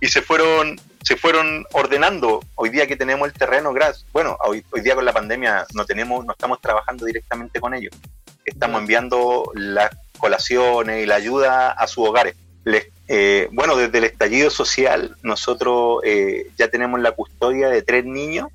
[0.00, 2.44] Y se fueron, se fueron ordenando.
[2.56, 4.06] Hoy día que tenemos el terreno, gracias.
[4.12, 7.94] Bueno, hoy, hoy día con la pandemia no tenemos, no estamos trabajando directamente con ellos.
[8.44, 12.34] Estamos enviando las colaciones y la ayuda a sus hogares.
[12.64, 18.06] Les, eh, bueno, desde el estallido social, nosotros eh, ya tenemos la custodia de tres
[18.06, 18.48] niños.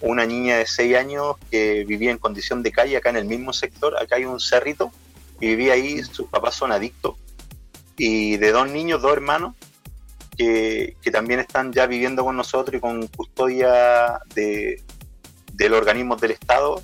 [0.00, 3.52] Una niña de seis años que vivía en condición de calle acá en el mismo
[3.52, 3.94] sector.
[3.98, 4.90] Acá hay un cerrito
[5.38, 7.16] y vivía ahí, sus papás son adictos.
[7.98, 9.54] Y de dos niños, dos hermanos,
[10.34, 14.82] que, también están ya viviendo con nosotros y con custodia de,
[15.52, 16.82] de los organismos del Estado,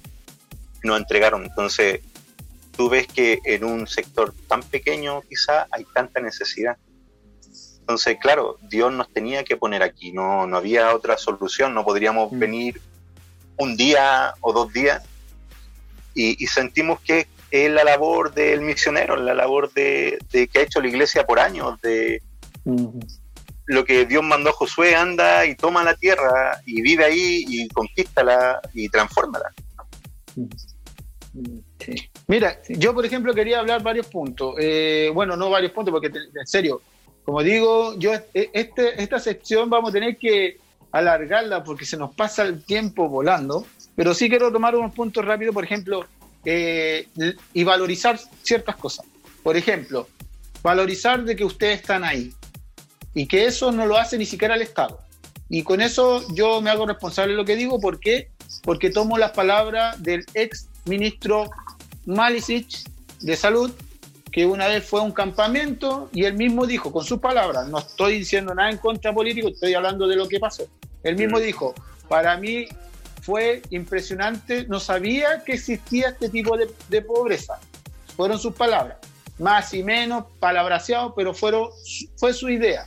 [0.82, 1.46] nos entregaron.
[1.46, 2.00] Entonces,
[2.76, 6.76] tú ves que en un sector tan pequeño quizá hay tanta necesidad.
[7.90, 12.30] Entonces, claro, Dios nos tenía que poner aquí, no, no había otra solución, no podríamos
[12.30, 12.38] Mm.
[12.38, 12.80] venir
[13.56, 15.02] un día o dos días
[16.14, 20.62] y, y sentimos que es la labor del misionero, la labor de, de que ha
[20.62, 22.22] hecho la iglesia por años, de
[23.66, 27.68] lo que Dios mandó a Josué, anda y toma la tierra y vive ahí y
[27.70, 29.52] conquístala y transfórmala.
[31.80, 32.08] Sí.
[32.28, 34.54] Mira, yo por ejemplo quería hablar varios puntos.
[34.60, 36.82] Eh, bueno, no varios puntos, porque te- en serio,
[37.24, 40.58] como digo, yo e- este, esta sección vamos a tener que
[40.92, 45.54] alargarla porque se nos pasa el tiempo volando, pero sí quiero tomar unos puntos rápidos,
[45.54, 46.06] por ejemplo,
[46.44, 47.06] eh,
[47.52, 49.06] y valorizar ciertas cosas.
[49.42, 50.08] Por ejemplo,
[50.62, 52.32] valorizar de que ustedes están ahí
[53.14, 55.00] y que eso no lo hace ni siquiera el Estado.
[55.48, 58.30] Y con eso yo me hago responsable de lo que digo, ¿por qué?
[58.62, 61.50] Porque tomo las palabras del ex ministro
[62.06, 62.68] Malisic
[63.20, 63.72] de Salud,
[64.30, 67.78] que una vez fue a un campamento y él mismo dijo, con sus palabras, no
[67.78, 70.64] estoy diciendo nada en contra político, estoy hablando de lo que pasó.
[71.02, 71.42] Él mismo Mm.
[71.42, 71.74] dijo,
[72.08, 72.66] para mí
[73.22, 77.58] fue impresionante, no sabía que existía este tipo de, de pobreza.
[78.16, 78.96] Fueron sus palabras.
[79.38, 81.68] más y menos, palabraseado, pero fueron,
[82.16, 82.86] fue su idea.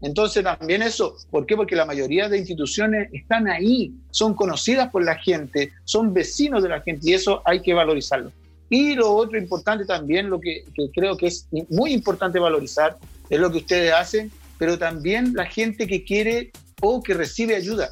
[0.00, 1.54] Entonces también eso, ¿por qué?
[1.56, 6.70] Porque la mayoría de instituciones están ahí, son conocidas por la gente, son vecinos de
[6.70, 8.32] la gente y eso hay que valorizarlo.
[8.70, 10.64] Y lo otro importante también, lo que,
[10.94, 12.96] creo que es muy importante valorizar,
[13.28, 17.90] es lo que ustedes hacen, pero también la gente que quiere o que recibe ayuda.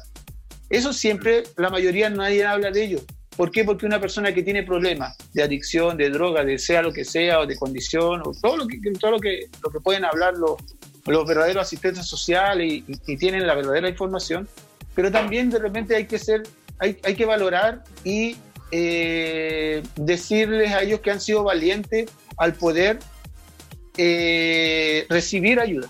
[0.69, 2.99] Eso siempre, la mayoría nadie habla de ello.
[3.35, 3.65] ¿Por qué?
[3.65, 7.41] Porque una persona que tiene problemas de adicción, de droga, de sea lo que sea,
[7.41, 10.55] o de condición, o todo lo que, todo lo que, lo que pueden hablar los,
[11.05, 14.47] los verdaderos asistentes sociales y, tienen la verdadera información,
[14.95, 16.43] pero también de repente hay que ser,
[16.79, 18.37] hay, hay que valorar y
[18.71, 19.68] eh,
[20.05, 22.99] decirles a ellos que han sido valientes al poder
[23.97, 25.89] eh, recibir ayuda.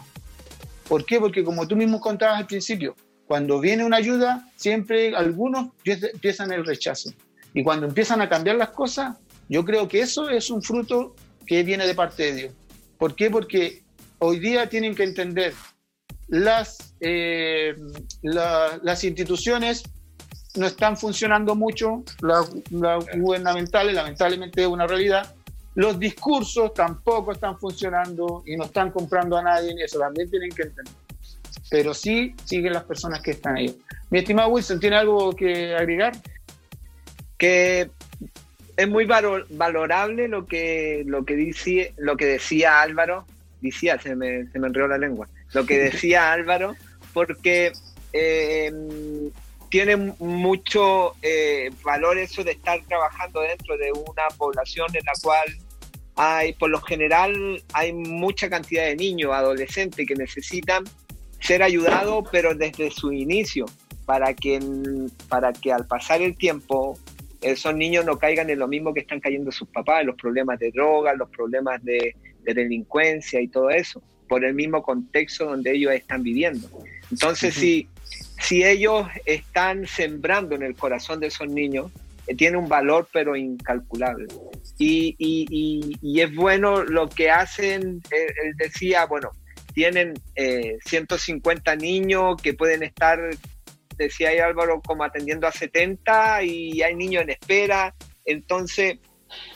[0.87, 1.19] ¿Por qué?
[1.19, 2.95] Porque como tú mismo contabas al principio,
[3.27, 7.13] cuando viene una ayuda, siempre algunos empiezan el rechazo.
[7.53, 11.63] Y cuando empiezan a cambiar las cosas, yo creo que eso es un fruto que
[11.63, 12.53] viene de parte de Dios.
[12.97, 13.29] ¿Por qué?
[13.29, 13.83] Porque
[14.17, 15.53] hoy día tienen que entender
[16.27, 17.75] las, eh,
[18.23, 19.83] las instituciones
[20.55, 22.49] no están funcionando mucho, las,
[23.17, 25.33] gubernamentales lamentablemente es una realidad,
[25.75, 30.51] los discursos tampoco están funcionando y no están comprando a nadie, y eso también tienen
[30.51, 30.93] que entender.
[31.69, 33.77] Pero sí siguen las personas que están ahí.
[34.09, 36.13] Mi estimado Wilson, ¿tiene algo que agregar?
[37.37, 37.91] Que
[38.75, 43.25] es muy valorable lo que, lo que, dice, lo que decía Álvaro
[43.61, 46.75] decía, se me, se me enredó la lengua, lo que decía Álvaro,
[47.13, 47.73] porque
[48.13, 48.71] eh,
[49.69, 55.47] tiene mucho eh, valor eso de estar trabajando dentro de una población en la cual
[56.15, 60.83] hay, por lo general, hay mucha cantidad de niños, adolescentes que necesitan
[61.39, 63.65] ser ayudados, pero desde su inicio,
[64.05, 64.59] para que,
[65.29, 66.97] para que al pasar el tiempo
[67.41, 70.71] esos niños no caigan en lo mismo que están cayendo sus papás, los problemas de
[70.71, 75.93] droga, los problemas de, de delincuencia y todo eso, por el mismo contexto donde ellos
[75.93, 76.67] están viviendo.
[77.11, 77.87] Entonces, si,
[78.39, 81.91] si ellos están sembrando en el corazón de esos niños,
[82.27, 84.27] eh, tiene un valor pero incalculable.
[84.77, 89.31] Y, es bueno lo que hacen, él, decía, bueno,
[89.73, 90.13] tienen
[90.85, 93.19] 150 eh, niños que pueden estar,
[93.97, 97.93] decía ahí Álvaro, como atendiendo a 70 y hay niños en espera.
[98.25, 98.99] Entonces,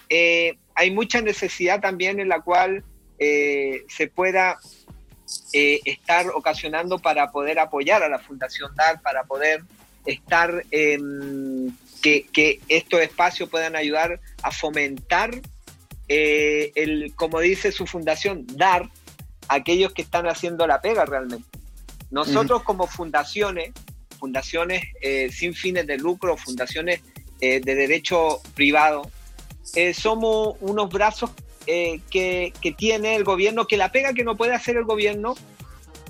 [0.10, 2.84] eh, hay mucha necesidad también en la cual
[3.20, 4.58] eh, se pueda
[5.54, 9.64] eh, estar ocasionando para poder apoyar a la Fundación DAR, para poder
[10.06, 15.42] estar, que, que, estos espacios puedan ayudar a fomentar,
[16.08, 18.90] eh, el, como dice su fundación, dar
[19.48, 21.48] a aquellos que están haciendo la pega realmente.
[22.12, 23.72] Nosotros como fundaciones,
[24.20, 24.84] fundaciones
[25.32, 27.02] sin fines de lucro, fundaciones
[27.40, 29.10] de derecho privado,
[29.76, 31.32] eh, somos unos brazos
[31.68, 35.36] eh, que, tiene el gobierno, que la pega que no puede hacer el gobierno,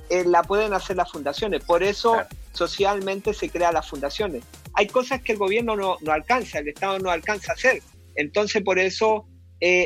[0.10, 1.64] eh, la pueden hacer las fundaciones.
[1.64, 2.18] Por eso
[2.54, 4.43] socialmente se crean las fundaciones.
[4.74, 7.82] Hay cosas que el gobierno no, alcanza, el Estado no alcanza a hacer.
[8.16, 9.28] Entonces por eso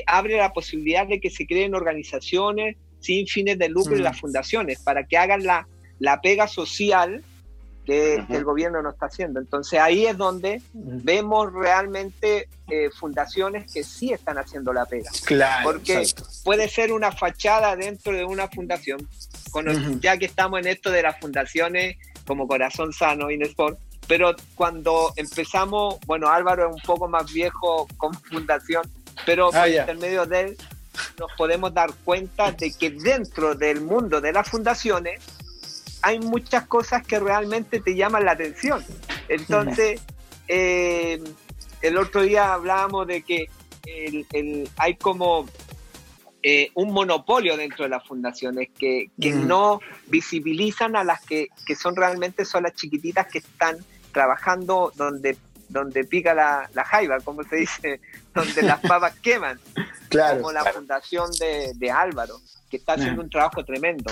[0.07, 4.79] abre la posibilidad de que se creen organizaciones sin fines de lucro en las fundaciones,
[4.79, 5.67] para que hagan la,
[5.99, 7.23] la pega social
[7.87, 9.39] que, el gobierno no está haciendo.
[9.39, 15.09] Entonces ahí es donde vemos realmente eh, fundaciones que sí están haciendo la pega.
[15.25, 15.63] Claro.
[15.63, 16.05] Porque
[16.43, 19.07] puede ser una fachada dentro de una fundación,
[20.01, 25.97] ya que estamos en esto de las fundaciones como Corazón Sano, Inesport, pero cuando empezamos,
[26.05, 28.83] bueno, Álvaro es un poco más viejo con fundación,
[29.25, 30.57] pero ah, por intermedio de él
[31.19, 35.21] nos podemos dar cuenta de que dentro del mundo de las fundaciones
[36.07, 38.81] hay muchas cosas que realmente te llaman la atención.
[39.27, 39.99] Entonces,
[40.47, 41.21] eh,
[41.81, 43.47] el otro día hablábamos de que
[44.77, 45.45] hay como
[46.41, 52.45] eh, un monopolio dentro de las fundaciones que, no visibilizan a las que, son realmente
[52.45, 53.75] son las chiquititas que están
[54.13, 55.35] trabajando donde,
[55.67, 57.99] donde pica la, jaiba, como se dice,
[58.33, 59.59] donde las pavas queman.
[60.07, 62.39] Claro, como la fundación de, de Álvaro,
[62.69, 64.09] que está haciendo un trabajo tremendo.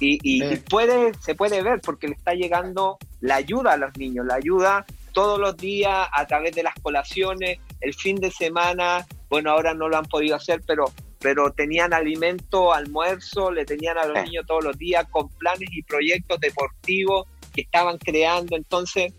[0.00, 4.34] Y, puede, se puede ver porque le está llegando la ayuda a los niños, la
[4.34, 9.72] ayuda todos los días a través de las colaciones, el fin de semana, bueno, ahora
[9.72, 10.86] no lo han podido hacer, pero,
[11.20, 15.82] pero tenían alimento, almuerzo, le tenían a los niños todos los días con planes y
[15.82, 18.56] proyectos deportivos que estaban creando.
[18.56, 19.12] Entonces,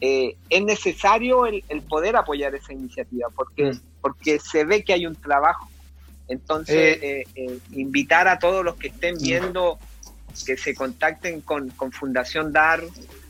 [0.00, 3.80] eh, es necesario el, poder apoyar esa iniciativa porque, mm.
[4.02, 5.68] porque se ve que hay un trabajo.
[6.28, 9.22] Entonces, eh, eh, invitar a todos los que estén mm.
[9.22, 9.78] viendo
[10.42, 12.82] que se contacten con, Fundación DAR,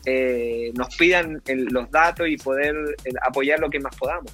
[0.05, 4.31] eh, nos pidan los datos y poder eh, apoyar lo que más podamos.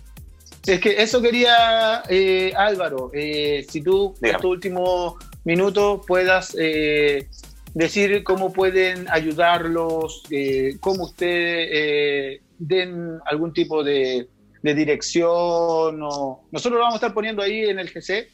[0.65, 4.35] Es que eso quería eh, Álvaro, eh, si tú en Dígame.
[4.35, 7.27] estos últimos minutos puedas eh,
[7.73, 14.27] decir cómo pueden ayudarlos, eh, cómo ustedes eh, den algún tipo de,
[14.61, 15.99] de dirección.
[16.03, 16.43] O...
[16.51, 18.29] Nosotros lo vamos a estar poniendo ahí en el GC,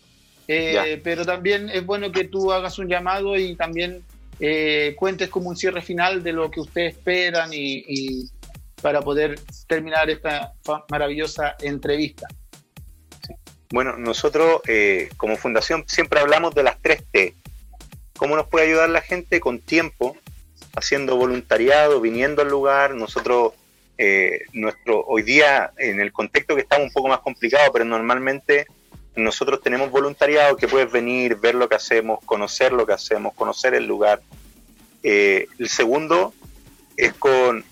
[0.50, 4.02] eh, pero también es bueno que tú hagas un llamado y también
[4.40, 8.30] eh, cuentes como un cierre final de lo que ustedes esperan y,
[8.82, 10.54] para poder terminar esta
[10.90, 12.28] maravillosa entrevista.
[13.72, 17.34] Bueno, nosotros eh, como fundación siempre hablamos de las tres T.
[18.18, 19.40] ¿Cómo nos puede ayudar la gente?
[19.40, 20.16] Con tiempo,
[20.76, 22.94] haciendo voluntariado, viniendo al lugar.
[22.94, 23.54] Nosotros,
[23.98, 28.68] eh, nuestro, hoy día, en el contexto que estamos un poco más complicado, pero normalmente
[29.18, 33.74] nosotros tenemos voluntariado que puedes venir, ver lo que hacemos, conocer lo que hacemos, conocer
[33.74, 34.22] el lugar.
[35.04, 36.34] Eh, el segundo
[36.96, 37.66] es con,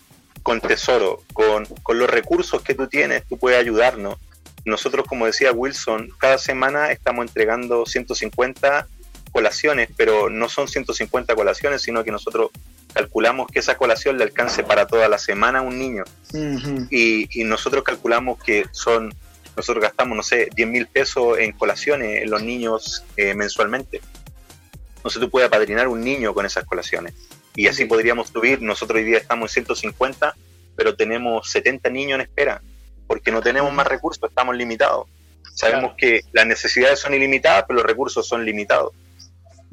[0.44, 4.18] con tesoro, con, con los recursos que tú tienes, tú puedes ayudarnos.
[4.66, 8.88] Nosotros, como decía Wilson, cada semana estamos entregando 150
[9.32, 12.50] colaciones, pero no son 150 colaciones, sino que nosotros
[12.94, 16.06] calculamos que esa colación le alcance para toda la semana a un niño.
[16.90, 19.14] Y nosotros calculamos que son,
[19.56, 24.02] nosotros gastamos, no sé, 10 mil pesos en colaciones en los niños eh, mensualmente.
[24.98, 27.14] Entonces tú puedes apadrinar un niño con esas colaciones.
[27.56, 30.36] Y así podríamos subir, nosotros hoy día estamos en 150,
[30.76, 32.62] pero tenemos 70 niños en espera,
[33.08, 35.08] porque no tenemos más recursos, estamos limitados.
[35.54, 35.96] Sabemos Claro.
[35.98, 38.92] que las necesidades son ilimitadas, pero los recursos son limitados.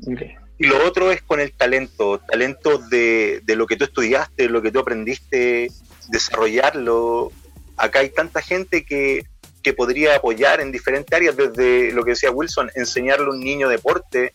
[0.07, 0.23] Ok.
[0.59, 4.63] Y lo otro es con el talento, talento de, de lo que tú estudiaste, lo
[4.63, 5.73] que tú aprendiste,
[6.09, 7.33] desarrollarlo.
[7.77, 9.25] Acá hay tanta gente que,
[9.63, 13.69] que podría apoyar en diferentes áreas, desde lo que decía Wilson, enseñarle a un niño
[13.69, 14.33] deporte,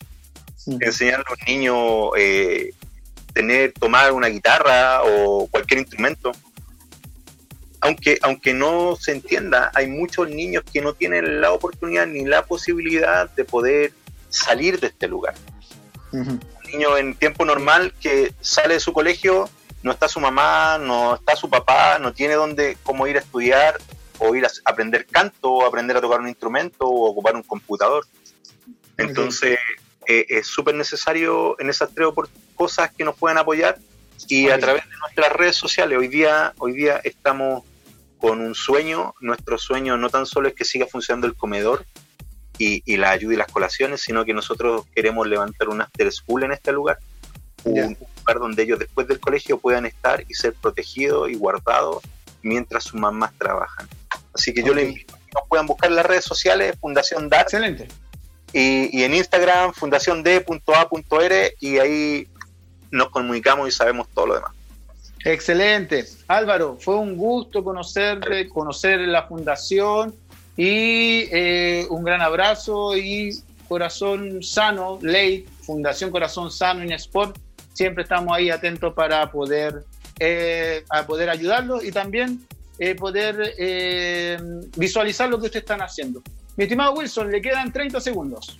[0.65, 0.79] Ujú.
[0.81, 2.73] enseñarle a un niño eh,
[3.33, 6.31] tener, tomar una guitarra o cualquier instrumento.
[7.79, 12.45] Aunque, aunque no se entienda, hay muchos niños que no tienen la oportunidad ni la
[12.45, 13.93] posibilidad de poder
[14.29, 15.35] salir de este lugar
[16.11, 16.39] un
[16.71, 19.49] niño en tiempo normal que sale de su colegio,
[19.83, 23.77] no está su mamá, no está su papá, no tiene dónde cómo ir a estudiar
[24.19, 28.05] o ir a aprender canto o aprender a tocar un instrumento o ocupar un computador.
[28.97, 29.59] Entonces
[30.07, 32.07] eh, es súper necesario en esas tres
[32.55, 33.77] cosas que nos puedan apoyar
[34.27, 35.97] y a través de nuestras redes sociales.
[35.97, 37.63] Hoy día, hoy día estamos
[38.17, 41.85] con un sueño, nuestro sueño no tan solo es que siga funcionando el comedor,
[42.57, 46.43] y, y la ayuda y las colaciones, sino que nosotros queremos levantar un after school
[46.43, 46.97] en este lugar,
[47.63, 52.01] un lugar donde ellos después del colegio puedan estar y ser protegidos y guardados
[52.41, 53.87] mientras sus mamás trabajan.
[54.37, 57.27] Así que yo les invito a que nos puedan buscar en las redes sociales, Fundación
[57.29, 57.87] DAR, Excelente.
[58.53, 62.27] y, y en Instagram, fundaciond.a.r, y ahí
[62.91, 64.51] nos comunicamos y sabemos todo lo demás.
[65.25, 66.05] Excelente.
[66.27, 70.15] Álvaro, fue un gusto conocerte, conocer la fundación
[70.55, 77.37] y eh, un gran abrazo y corazón sano, ley, Fundación Corazón Sano en Sport.
[77.73, 79.83] Siempre estamos ahí atentos para poder,
[80.19, 82.47] eh, a poder ayudarlos y también
[82.79, 84.37] eh, poder eh,
[84.77, 86.21] visualizar lo que ustedes están haciendo.
[86.55, 88.57] Mi estimado Wilson, le quedan 30 segundos.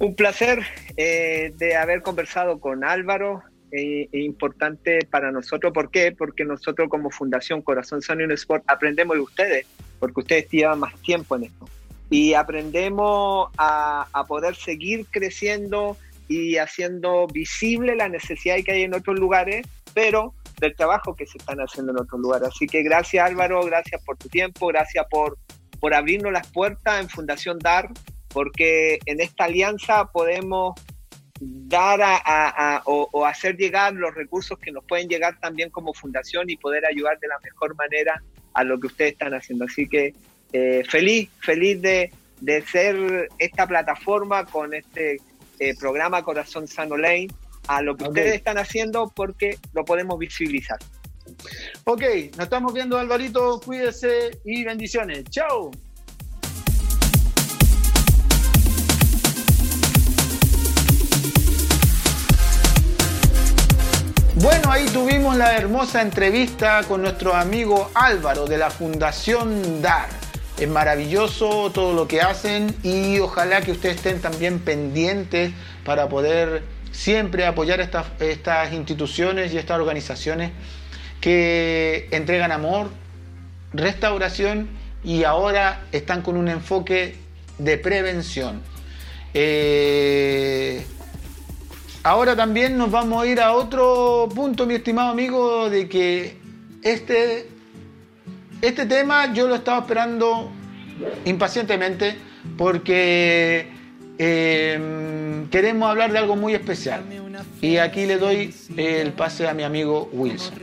[0.00, 0.60] Un placer
[0.96, 3.42] eh, de haber conversado con Álvaro.
[3.70, 5.72] eh, e importante para nosotros.
[5.72, 6.12] ¿Por qué?
[6.12, 9.66] Porque nosotros como Fundación Corazón Sano en Sport aprendemos de ustedes,
[9.98, 11.68] porque ustedes llevan más tiempo en esto.
[12.10, 15.98] Y aprendemos a poder seguir creciendo
[16.28, 21.38] y haciendo visible la necesidad que hay en otros lugares, pero del trabajo que se
[21.38, 22.48] están haciendo en otros lugares.
[22.48, 25.38] Así que gracias Álvaro, gracias por tu tiempo, gracias por,
[25.80, 27.88] por abrirnos las puertas en Fundación DAR,
[28.28, 30.74] porque en esta alianza podemos
[31.40, 36.56] dar a, o hacer llegar los recursos que nos pueden llegar también como fundación y
[36.56, 38.20] poder ayudar de la mejor manera
[38.54, 39.66] a lo que ustedes están haciendo.
[39.66, 40.14] Así que
[40.52, 45.20] eh, feliz, feliz de, de ser esta plataforma con este
[45.58, 47.28] eh, programa Corazón Sano Lane
[47.68, 50.78] a lo que ustedes están haciendo porque lo podemos visibilizar.
[51.84, 52.02] Ok,
[52.36, 53.60] nos estamos viendo, Alvarito.
[53.64, 55.24] Cuídese y bendiciones.
[55.30, 55.70] Chao.
[64.40, 70.08] Bueno, ahí tuvimos la hermosa entrevista con nuestro amigo Álvaro de la Fundación DAR.
[70.56, 75.52] Es maravilloso todo lo que hacen y ojalá que ustedes estén también pendientes
[75.84, 80.50] para poder siempre apoyar estas, estas instituciones y estas organizaciones
[81.20, 82.90] que entregan amor,
[83.72, 84.68] restauración
[85.04, 87.16] y ahora están con un enfoque
[87.58, 88.62] de prevención.
[89.34, 90.84] Eh,
[92.02, 96.36] ahora también nos vamos a ir a otro punto, mi estimado amigo, de que
[96.82, 97.48] este,
[98.62, 100.50] este tema yo lo estaba esperando
[101.24, 102.16] impacientemente
[102.56, 103.77] porque
[104.18, 107.02] eh, queremos hablar de algo muy especial.
[107.60, 110.54] Y aquí le doy el pase a mi amigo Wilson.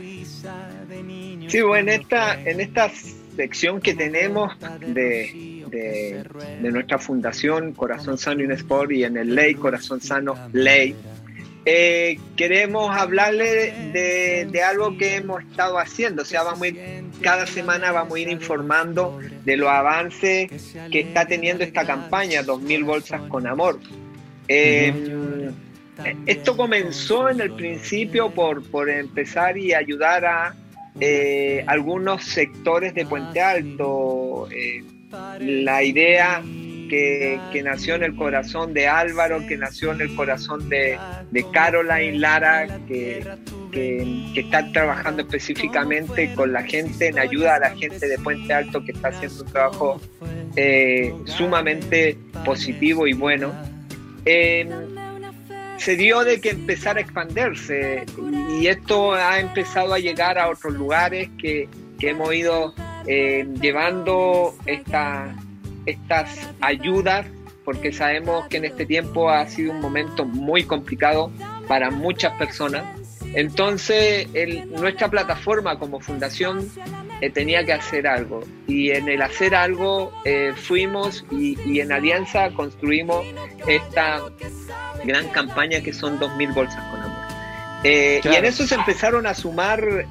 [1.48, 2.90] Sí, bueno, en esta, en esta
[3.36, 9.54] sección que tenemos de, de, nuestra fundación Corazón Sano y Sport y en el Ley
[9.54, 10.96] Corazón Sano Ley,
[11.68, 16.22] eh, queremos hablarle de, algo que hemos estado haciendo.
[16.22, 21.00] O sea, vamos a ir, cada semana vamos a ir informando de los avances que
[21.00, 23.80] está teniendo esta campaña, 2000 bolsas con amor.
[24.46, 25.50] Eh,
[26.26, 30.54] esto comenzó en el principio por, por empezar y ayudar a
[31.00, 34.48] eh, algunos sectores de Puente Alto.
[35.40, 36.44] la idea
[36.88, 40.98] que, nació en el corazón de Álvaro, que nació en el corazón de,
[41.52, 43.26] Caroline Lara, que,
[43.72, 48.84] que, está trabajando específicamente con la gente, en ayuda a la gente de Puente Alto,
[48.84, 50.00] que está haciendo un trabajo
[50.56, 53.52] eh, sumamente positivo y bueno.
[54.24, 54.68] Em,
[55.76, 58.04] se dio de que empezara a expandirse
[58.58, 61.68] y esto ha empezado a llegar a otros lugares que,
[62.00, 62.74] hemos ido
[63.06, 65.34] eh, llevando esta,
[65.86, 67.26] estas ayudas,
[67.64, 71.32] porque sabemos que en este tiempo ha sido un momento muy complicado
[71.66, 72.84] para muchas personas.
[73.34, 74.28] Entonces,
[74.68, 76.70] nuestra plataforma como fundación
[77.20, 78.44] eh, tenía que hacer algo.
[78.66, 83.24] Y en el hacer algo eh, fuimos y, en alianza construimos
[83.66, 84.22] esta
[85.04, 87.24] gran campaña que son 2.000 bolsas con amor.
[87.84, 90.06] Eh, y en eso se empezaron a sumar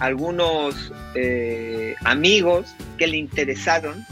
[0.00, 0.92] algunos
[2.04, 4.04] amigos que le interesaron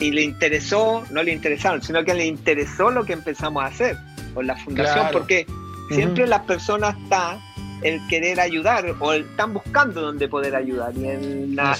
[0.00, 3.96] y le interesó, no le interesaron, sino que le interesó lo que empezamos a hacer
[4.34, 5.46] con la fundación, porque
[5.90, 7.38] siempre las personas están
[7.82, 10.92] el querer ayudar o están buscando dónde poder ayudar.
[10.96, 11.76] Y en la,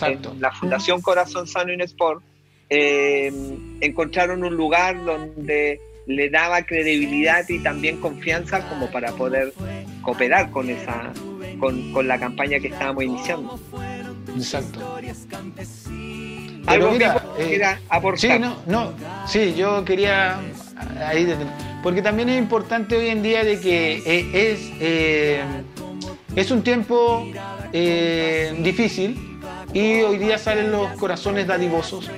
[0.58, 2.22] Fundación Corazón Sano y Sport
[2.68, 3.32] eh,
[3.80, 9.52] encontraron un lugar donde le daba credibilidad y también confianza como para poder
[10.02, 11.12] cooperar con esa
[11.60, 13.58] con, con la campaña que estábamos iniciando.
[14.34, 14.80] Exacto.
[16.66, 17.60] Algo mira, eh,
[18.16, 18.92] Sí, no, no,
[19.26, 20.38] sí, yo quería
[21.04, 21.26] ahí
[21.82, 25.42] porque también es importante hoy en día de que eh, es eh,
[26.36, 27.26] es un tiempo
[27.72, 29.40] difícil
[29.72, 32.08] y hoy día salen los corazones dadivosos.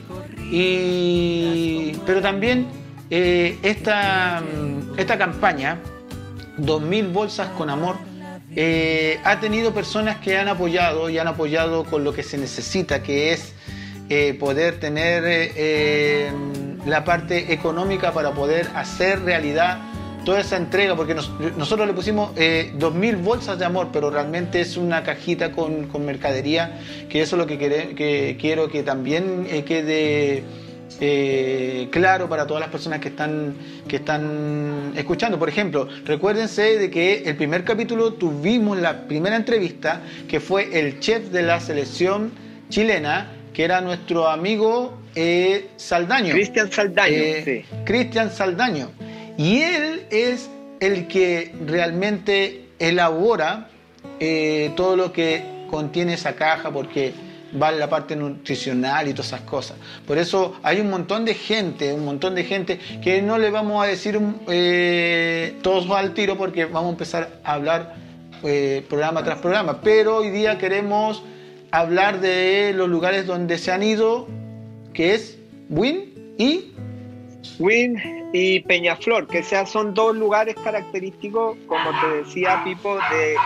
[0.51, 2.66] Y pero también
[3.09, 4.42] esta
[4.99, 5.78] esta campaña
[6.59, 7.97] 2000 bolsas con amor
[9.24, 13.32] ha tenido personas que han apoyado y han apoyado con lo que se necesita, que
[13.32, 13.53] es
[14.11, 16.32] eh, poder tener eh, eh,
[16.84, 19.78] la parte económica para poder hacer realidad
[20.26, 25.02] toda esa entrega, porque nosotros le pusimos 2.000 bolsas de amor, pero realmente es una
[25.02, 26.78] cajita con, mercadería,
[27.11, 30.44] que eso es lo que, que quiero que también quede
[31.90, 33.55] claro para todas las personas que están,
[33.86, 35.38] que están escuchando.
[35.38, 41.00] Por ejemplo, recuérdense de que el primer capítulo tuvimos la primera entrevista, que fue el
[41.00, 42.32] chef de la selección
[42.70, 46.34] chilena, que era nuestro amigo eh, Saldaño.
[46.34, 47.14] Cristian Saldaño.
[47.14, 48.90] Eh, Cristian Saldaño.
[49.38, 50.50] Y él es
[50.80, 53.68] el que realmente elabora
[54.18, 57.14] eh, todo lo que contiene esa caja, porque
[57.61, 59.76] va la parte nutricional y todas esas cosas.
[60.05, 63.82] Por eso hay un montón de gente, un montón de gente que no le vamos
[63.84, 64.18] a decir
[65.62, 67.94] todos va al tiro porque vamos a empezar a hablar
[68.88, 69.80] programa tras programa.
[69.80, 71.22] Pero hoy día queremos
[71.74, 74.28] hablar de los lugares donde se han ido,
[74.92, 76.70] que es Win y...
[77.58, 78.00] Win
[78.32, 83.36] y Peñaflor, que sea, son dos lugares característicos, como te decía Pipo, de,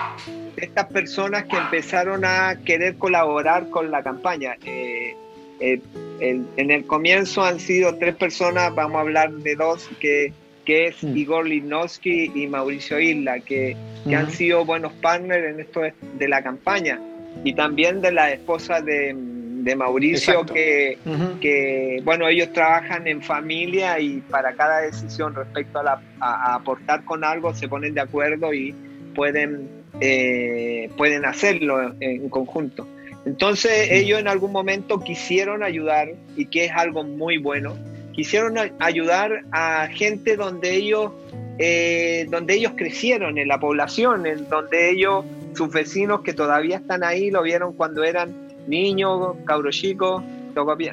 [0.56, 4.56] estas personas que empezaron a querer colaborar con la campaña.
[4.64, 5.16] Eh,
[5.60, 5.80] eh,
[6.20, 10.32] en el comienzo han sido tres personas, vamos a hablar de dos, que,
[10.64, 11.16] que es mm.
[11.16, 13.76] Igor Linowski y Mauricio Isla, que,
[14.06, 17.00] que han sido buenos partners en esto de la campaña
[17.44, 19.14] y también de la esposa de,
[19.76, 20.96] Mauricio, que,
[21.42, 27.22] que, bueno, ellos trabajan en familia y para cada decisión respecto a, la, aportar con
[27.22, 28.74] algo se ponen de acuerdo y
[29.14, 29.68] pueden,
[30.00, 32.86] eh, pueden hacerlo en conjunto.
[33.26, 37.76] Entonces ellos en algún momento quisieron ayudar y que es algo muy bueno,
[38.12, 41.12] quisieron ayudar a gente donde ellos,
[41.58, 45.24] eh, donde ellos crecieron, en la población, en donde ellos
[45.54, 50.22] sus vecinos que todavía están ahí lo vieron cuando eran niños, cabros chicos,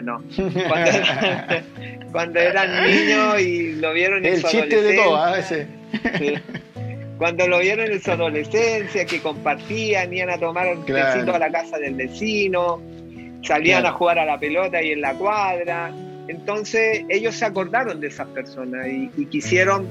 [0.04, 0.24] no.
[2.12, 5.68] Cuando, eran niños y lo vieron en su chiste de todo, a veces.
[7.18, 11.34] Cuando lo vieron en su adolescencia, que compartían, iban a tomar un claro.
[11.34, 12.82] a la casa del vecino,
[13.44, 15.92] salían a jugar a la pelota y en la cuadra.
[16.28, 19.88] entonces ellos se acordaron de esas personas y, quisieron,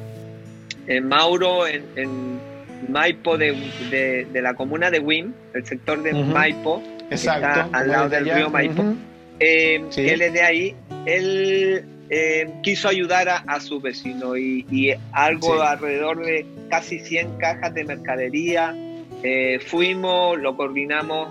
[0.86, 2.40] en Mauro, en,
[2.88, 8.24] Maipo de, de, la comuna de Wim, el sector de Maipo, está al lado del
[8.24, 8.94] río Maipo,
[9.40, 10.76] eh, él es de ahí,
[11.06, 17.84] él eh, quiso ayudar a, su vecino y, algo alrededor de casi 100 cajas de
[17.84, 18.74] mercadería.
[19.22, 21.28] Eh, fuimos, lo coordinamos,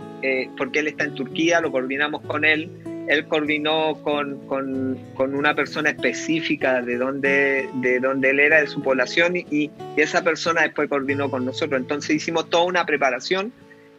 [0.58, 2.70] porque él está en Turquía, lo coordinamos con él.
[3.08, 8.68] Él coordinó con, con, con una persona específica de donde, de donde él era, de
[8.68, 11.80] su población, y, y esa persona después coordinó con nosotros.
[11.80, 13.52] Entonces hicimos toda una preparación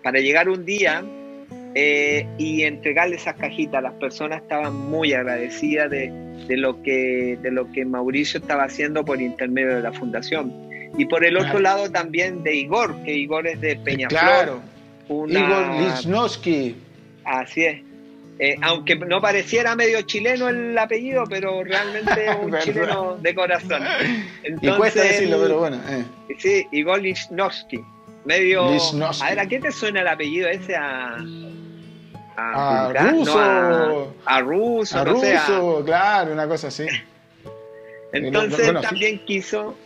[0.03, 1.03] para llegar un día
[1.75, 3.83] eh, y entregarle esas cajitas.
[3.83, 6.11] Las personas estaban muy agradecidas de,
[6.47, 10.53] de, lo que, de lo que Mauricio estaba haciendo por intermedio de la fundación.
[10.97, 14.21] Y por el otro lado también de Igor, que Igor es de Peñaflor.
[14.21, 14.61] Claro,
[15.09, 16.77] Igor Lichnowsky.
[17.25, 17.94] Así es.
[18.39, 23.83] Eh, aunque no pareciera medio chileno el apellido, pero realmente un chileno de corazón.
[24.61, 25.81] y cuesta decirlo, pero bueno.
[25.89, 26.05] Eh.
[26.39, 27.85] Sí, Igor Lichnowsky.
[28.25, 28.65] Medio.
[28.65, 30.75] A ver, ¿a qué te suena el apellido ese?
[30.75, 31.17] A,
[32.37, 36.87] a, ruso, a, ruso, a ruso, claro, una cosa así.
[38.13, 39.77] Entonces también quiso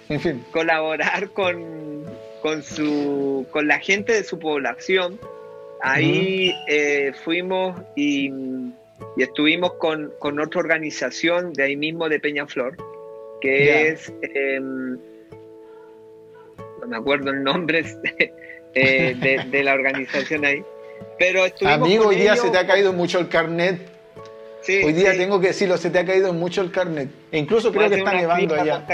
[0.53, 2.05] colaborar con,
[2.43, 5.19] con, su, con la gente de su población.
[5.83, 8.33] Ahí eh, fuimos y,
[9.17, 12.77] estuvimos con, con, otra organización de ahí mismo de Peñaflor,
[13.41, 14.99] que es, em,
[16.81, 17.85] no me acuerdo el nombre
[18.75, 20.65] eh, de, de la organización ahí,
[21.19, 23.81] pero Amigo, hoy día se te ha caído mucho el carnet.
[24.69, 27.09] hoy día tengo que decirlo, se te ha caído mucho el carnet.
[27.33, 28.87] E incluso creo que está nevando allá.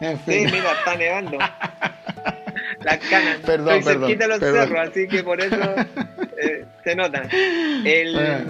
[0.00, 1.38] Sí, mira, está nevando.
[2.80, 3.38] Las canas.
[3.46, 5.56] Perdón, Estoy perdón, cerquita de los cerros, así que por eso
[6.42, 7.28] eh, se nota.
[7.84, 8.44] El, ah.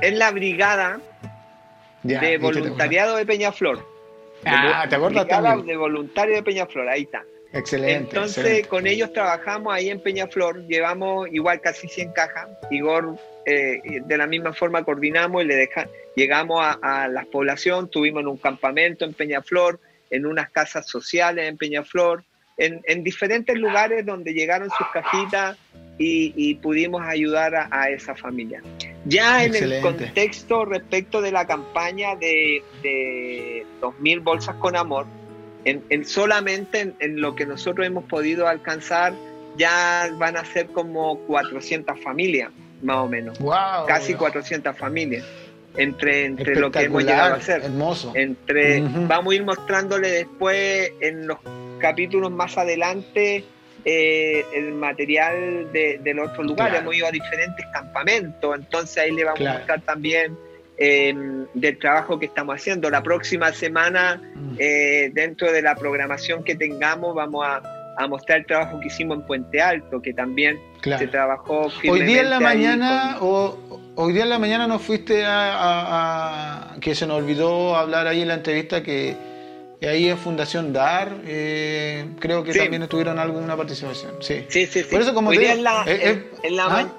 [0.00, 1.00] es la brigada
[2.02, 3.86] de voluntariado de Peñaflor.
[4.44, 5.66] Ah, ¿te acuerdas también?
[5.66, 7.24] de voluntario de Peñaflor, ahí está.
[7.52, 8.10] Excelente.
[8.10, 12.48] Entonces, con ellos trabajamos ahí en Peñaflor, llevamos igual casi 100 cajas.
[12.70, 18.24] Igor, eh, de la misma forma, coordinamos y le deja, llegamos a, la población, tuvimos
[18.24, 22.24] un campamento en Peñaflor, en unas casas sociales en Peñaflor,
[22.58, 25.56] en, diferentes lugares donde llegaron sus cajitas
[25.98, 28.62] y, pudimos ayudar a, esa familia.
[29.04, 35.06] Ya en el contexto respecto de la campaña de, de 2.000 bolsas con amor,
[35.64, 39.14] en, solamente en, lo que nosotros hemos podido alcanzar,
[39.56, 42.50] ya van a ser como 400 familias,
[42.82, 43.38] más o menos.
[43.86, 45.24] Casi 400 familias.
[45.78, 47.62] Entre, entre lo que hemos llegado a hacer.
[47.62, 48.12] Hermoso.
[48.14, 51.38] Entre, Vamos a ir mostrándole después en los
[51.80, 53.44] capítulos más adelante
[53.86, 56.80] eh, el material de, los otros lugares.
[56.80, 60.36] Hemos ido a diferentes campamentos, entonces ahí le vamos a mostrar también
[60.78, 62.90] Em, del trabajo que estamos haciendo.
[62.90, 64.56] La próxima semana, mm.
[64.58, 67.62] eh, dentro de la programación que tengamos, vamos a,
[68.10, 72.28] mostrar el trabajo que hicimos en Puente Alto, que también se trabajó Hoy día en
[72.28, 77.74] la mañana, o, hoy día en la mañana nos fuiste a, que se nos olvidó
[77.74, 79.16] hablar ahí en la entrevista que
[79.82, 84.14] ahí en Fundación DAR, eh, creo que también estuvieron alguna participación.
[84.20, 84.84] Sí, sí, sí.
[84.84, 86.92] Por eso, como hoy día en la, en, la ¿ah?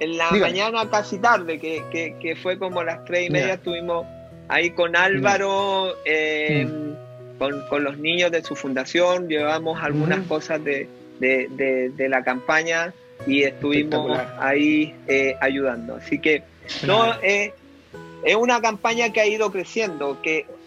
[0.00, 1.82] en la mañana casi tarde, que,
[2.20, 4.06] que, fue como las tres y media, estuvimos
[4.48, 7.38] ahí con Álvaro, eh, mm.
[7.38, 10.88] con, con, los niños de su fundación, llevamos algunas cosas de,
[11.18, 12.92] de, de, la campaña
[13.26, 15.96] y estuvimos ahí eh, ayudando.
[15.96, 16.42] Así que
[16.86, 17.52] no eh,
[18.24, 20.57] es una campaña que ha ido creciendo, que, que es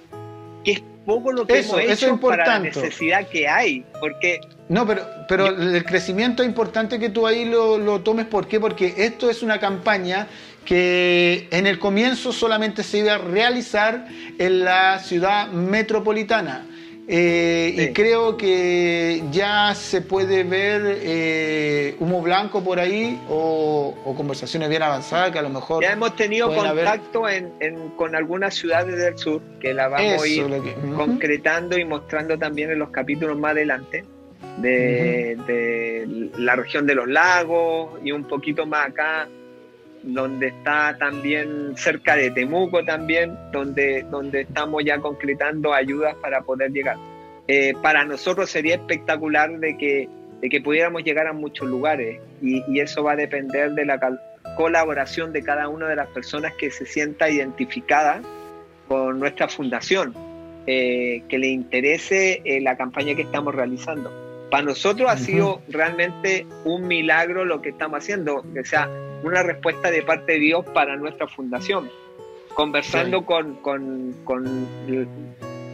[1.16, 4.40] poco lo que hemos hecho para la necesidad que hay, porque
[4.70, 8.26] no, pero, pero el crecimiento es importante que tú ahí lo, lo tomes.
[8.26, 8.58] ¿Por qué?
[8.58, 10.28] Porque esto es una campaña
[10.64, 14.08] que en el comienzo solamente se iba a realizar
[14.40, 16.66] en la ciudad metropolitana.
[17.14, 24.70] Eh, y creo que ya se puede ver eh, humo blanco por ahí o, conversaciones
[24.70, 25.84] bien avanzadas que a lo mejor...
[25.84, 27.52] Ya hemos tenido contacto en,
[27.98, 30.46] con algunas ciudades del sur que la vamos a ir
[30.96, 34.06] concretando y mostrando también en los capítulos más adelante
[34.60, 39.28] de, la región de los lagos y un poquito más acá,
[40.04, 46.72] donde está también cerca de Temuco también, donde, donde estamos ya concretando ayudas para poder
[46.72, 46.98] llegar.
[47.48, 50.10] Eh, para nosotros sería espectacular de que,
[50.42, 54.00] de que pudiéramos llegar a muchos lugares y, eso va a depender de la
[54.56, 58.22] colaboración de cada una de las personas que se sienta identificada
[58.88, 60.14] con nuestra fundación,
[60.68, 64.12] eh, que le interese eh, la campaña que estamos realizando.
[64.50, 68.90] Para nosotros ha sido realmente un milagro lo que estamos haciendo, o sea,
[69.24, 71.90] una respuesta de parte de Dios para nuestra fundación.
[72.54, 73.26] conversando Sí.
[73.26, 74.68] con, con, con,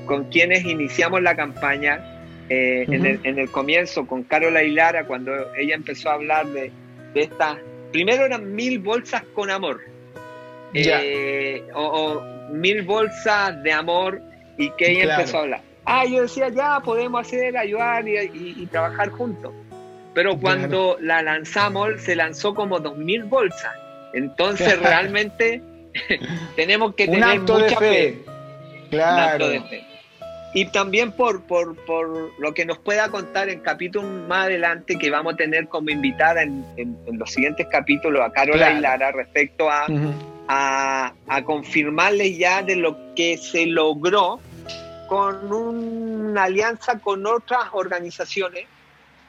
[0.05, 1.99] con quienes iniciamos la campaña,
[2.49, 6.71] eh, en, el, en el comienzo con Carola Hilara, cuando ella empezó a hablar de,
[7.15, 7.57] de estas,
[7.91, 9.81] primero eran mil bolsas con amor,
[10.73, 12.23] eh, o, o
[12.53, 14.21] mil bolsas de amor,
[14.57, 15.19] y que ella Claro.
[15.21, 15.61] empezó a hablar.
[15.85, 19.51] Ah, yo decía, ya podemos hacer, ayudar y, y- y trabajar juntos.
[20.17, 23.71] Pero cuando la lanzamos, se lanzó como dos mil bolsas.
[24.13, 25.61] Entonces realmente
[26.55, 27.85] tenemos que Un tener acto de mucha fe.
[27.85, 28.23] fe.
[28.25, 29.21] un Claro.
[29.33, 29.83] acto de fe.
[30.55, 35.11] Y también por, por, por lo que nos pueda contar en capítulos más adelante, que
[35.11, 38.77] vamos a tener como invitada en, en- en los siguientes capítulos a Carola Claro.
[38.79, 39.85] y Lara respecto a,
[41.27, 44.39] a confirmarles ya de lo que se logró
[45.07, 48.65] con una alianza con otras organizaciones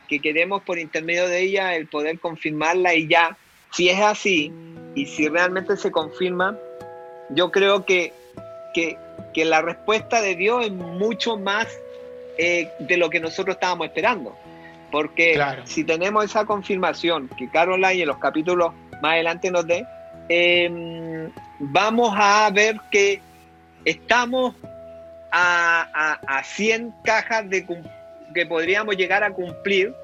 [0.09, 3.37] que queremos por intermedio de ella el poder confirmarla y ya,
[3.73, 4.53] si es así
[4.95, 6.57] y si realmente se confirma,
[7.31, 8.13] yo creo que,
[8.75, 8.97] que,
[9.35, 11.69] que la respuesta de Dios es mucho más
[12.39, 14.35] eh, de lo que nosotros estábamos esperando.
[14.91, 15.63] Porque Claro.
[15.67, 19.85] si tenemos esa confirmación que Caroline en los capítulos más adelante nos dé,
[20.31, 21.29] eh,
[21.59, 23.21] vamos a ver que
[23.85, 24.55] estamos
[25.31, 25.87] a,
[26.27, 27.85] a, a 100 cajas de cum-
[28.35, 29.95] que podríamos llegar a cumplir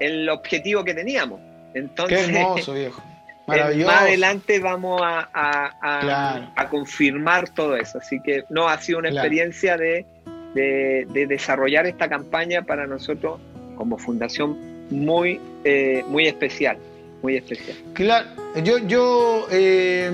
[0.00, 1.40] el objetivo que teníamos.
[1.74, 3.02] Entonces, Qué hermoso, viejo.
[3.46, 3.90] Maravilloso.
[3.90, 6.48] más adelante vamos a, a- a- Claro.
[6.56, 7.98] a confirmar todo eso.
[7.98, 9.26] Así que no, ha sido una Claro.
[9.26, 10.06] experiencia de,
[10.54, 13.40] de- de desarrollar esta campaña para nosotros
[13.76, 16.76] como fundación muy, eh, muy especial.
[17.22, 17.76] Muy especial.
[17.94, 18.26] Claro,
[18.64, 20.10] yo, yo eh,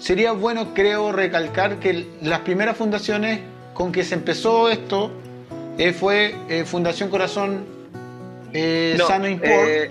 [0.00, 3.40] sería bueno, creo, recalcar que las primeras fundaciones
[3.74, 5.10] con que se empezó esto
[5.78, 7.64] eh, fue eh, Fundación Corazón
[8.52, 9.90] eh, No, Sano Import,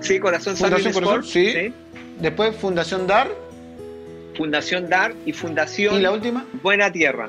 [0.00, 1.74] sí, Corazón Sano Fundación in Corazón, Sport, sí.
[2.20, 3.28] después Fundación Dar
[4.38, 7.28] Fundación DAR y Fundación y la última, Buena Tierra.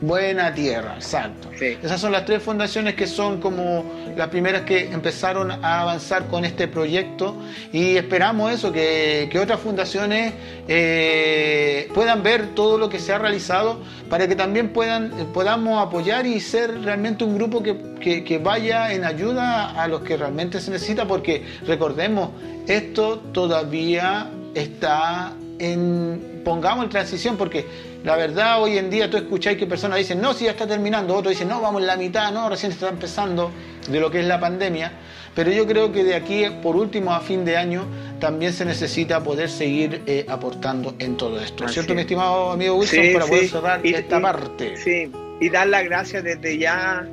[0.00, 1.50] Buena Tierra, exacto.
[1.58, 1.76] Sí.
[1.82, 3.84] Esas son las tres fundaciones que son como
[4.16, 7.36] las primeras que empezaron a avanzar con este proyecto
[7.72, 10.34] y esperamos eso, que, que otras fundaciones
[10.68, 15.84] eh, puedan ver todo lo que se ha realizado para que también puedan, eh, podamos
[15.84, 20.16] apoyar y ser realmente un grupo que, que- que vaya en ayuda a los que
[20.16, 22.30] realmente se necesita porque recordemos,
[22.68, 27.64] esto todavía está en, pongamos en transición porque
[28.04, 31.14] la verdad, hoy en día tú escucháis que personas dicen, no, si ya está terminando,
[31.14, 33.50] otros dicen, no, vamos en la mitad, no, recién está empezando
[33.90, 34.92] de lo que es la pandemia.
[35.34, 37.84] Pero yo creo que de aquí, por último, a fin de año,
[38.18, 41.64] también se necesita poder seguir eh, aportando en todo esto.
[41.64, 41.96] Así ¿Cierto, es.
[41.96, 43.04] mi estimado amigo Wilson?
[43.04, 44.76] Sí, para poder cerrar Y- esta y- parte.
[44.76, 47.06] Sí, y dar las gracias desde ya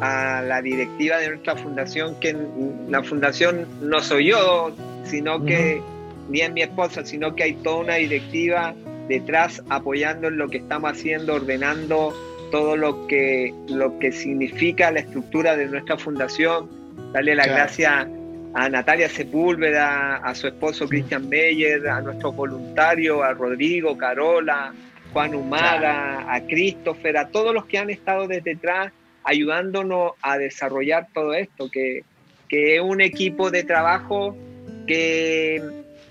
[0.00, 2.36] a la directiva de nuestra fundación, que
[2.88, 4.70] la fundación no soy yo,
[5.04, 5.82] sino que
[6.28, 8.74] ni es mi esposa, sino que hay toda una directiva
[9.08, 12.12] detrás apoyando en lo que estamos haciendo, ordenando
[12.50, 16.68] todo lo que, lo que significa la estructura de nuestra fundación.
[17.12, 17.62] Darle las Claro.
[17.62, 18.06] gracias
[18.54, 24.72] a Natalia Sepúlveda, a su esposo Christian Meyer, a nuestros voluntarios, a Rodrigo, Carola,
[25.12, 28.92] Juan Humada, a Christopher, a todos los que han estado desde atrás
[29.24, 32.04] ayudándonos a desarrollar todo esto, que,
[32.48, 34.36] que es un equipo de trabajo
[34.86, 35.62] que,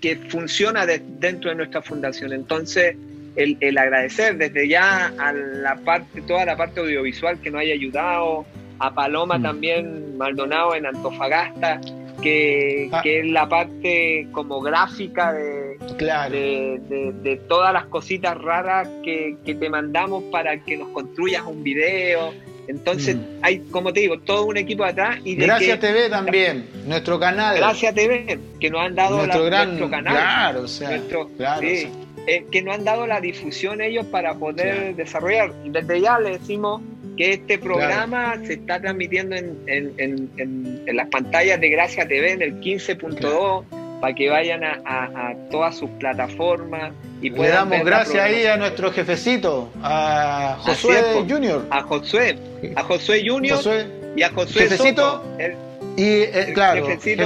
[0.06, 2.32] que funciona de- dentro de nuestra fundación.
[2.32, 2.96] Entonces,
[3.36, 7.74] el, el agradecer desde ya a la parte, toda la parte audiovisual que nos haya
[7.74, 8.46] ayudado,
[8.78, 9.42] a Paloma Mm.
[9.44, 11.82] también Maldonado en Antofagasta,
[12.22, 13.02] que, Ah.
[13.02, 16.32] que es la parte como gráfica de, Claro.
[16.36, 21.42] de, de- de todas las cositas raras que, que te mandamos para que nos construyas
[21.48, 22.32] un video.
[22.68, 23.22] Entonces, Mm.
[23.42, 27.20] hay, como te digo, todo un equipo atrás y de Gracias que- TV también, nuestro
[27.20, 27.58] canal.
[27.58, 30.14] Gracias TV, que nos han dado nuestro la- gran nuestro canal.
[30.14, 33.82] Claro, o sea, Nuestro- claro, sí, o sea, eh, que nos han dado la difusión
[33.82, 34.96] ellos para poder Claro.
[34.96, 35.54] desarrollar.
[35.64, 36.82] Y desde ya le decimos
[37.18, 42.06] que este programa se está transmitiendo en, en- en- en- en las pantallas de Gracia
[42.08, 43.64] TV en el 15.2
[44.02, 47.90] para que vayan a, a- a todas sus plataformas y Le puedan damos ver la
[47.92, 51.26] gracias ahí a nuestro jefecito, a Josué.
[51.30, 51.66] Junior.
[51.70, 52.38] a Josué,
[52.76, 55.02] a Josué Junior Josué y a Josué Jefecito.
[55.02, 55.54] Soto, el-
[55.98, 57.24] y, eh, claro, jefecito.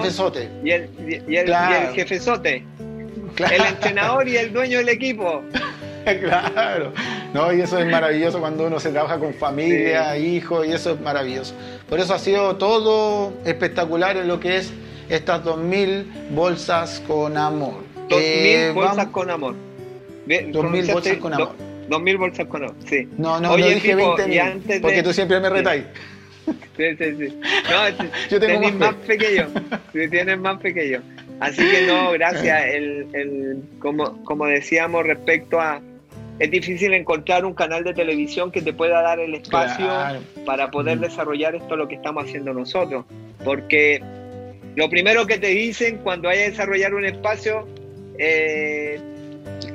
[0.64, 1.94] y, el, y, el, y el Claro.
[1.96, 2.64] jefezote,
[3.36, 3.56] Claro.
[3.56, 5.42] el entrenador y el dueño del equipo.
[6.22, 6.92] Claro,
[7.34, 11.00] no, y eso es maravilloso cuando uno se trabaja con familia, hijos, y eso es
[11.02, 11.54] maravilloso.
[11.88, 14.74] Por eso ha sido todo espectacular en lo que es
[15.10, 17.84] estas 2000 bolsas con amor.
[18.10, 19.56] Dos Eh, mil bolsas vamos- con amor.
[20.26, 21.56] Bien, 2000 pronunciaste bolsas con amor.
[21.90, 23.08] Dos mil bolsas con amor, sí.
[23.18, 25.84] No, no, Oye, no dije Pipo, 20 y antes de- porque tú siempre me retáis.
[26.46, 27.40] Sí, sí, sí.
[27.70, 27.90] No,
[28.30, 29.48] Yo tengo tenés más más pequeño.
[30.12, 31.02] Tienes más pequeño.
[31.40, 32.66] Así que no, gracias.
[32.74, 35.82] El, el, como, como decíamos respecto a,
[36.40, 40.20] es difícil encontrar un canal de televisión que te pueda dar el espacio Claro.
[40.46, 41.02] para poder Mm.
[41.02, 43.06] desarrollar esto lo que estamos haciendo nosotros.
[43.44, 44.02] Porque
[44.80, 47.68] lo primero que te dicen cuando hay que desarrollar un espacio,
[48.18, 48.98] eh,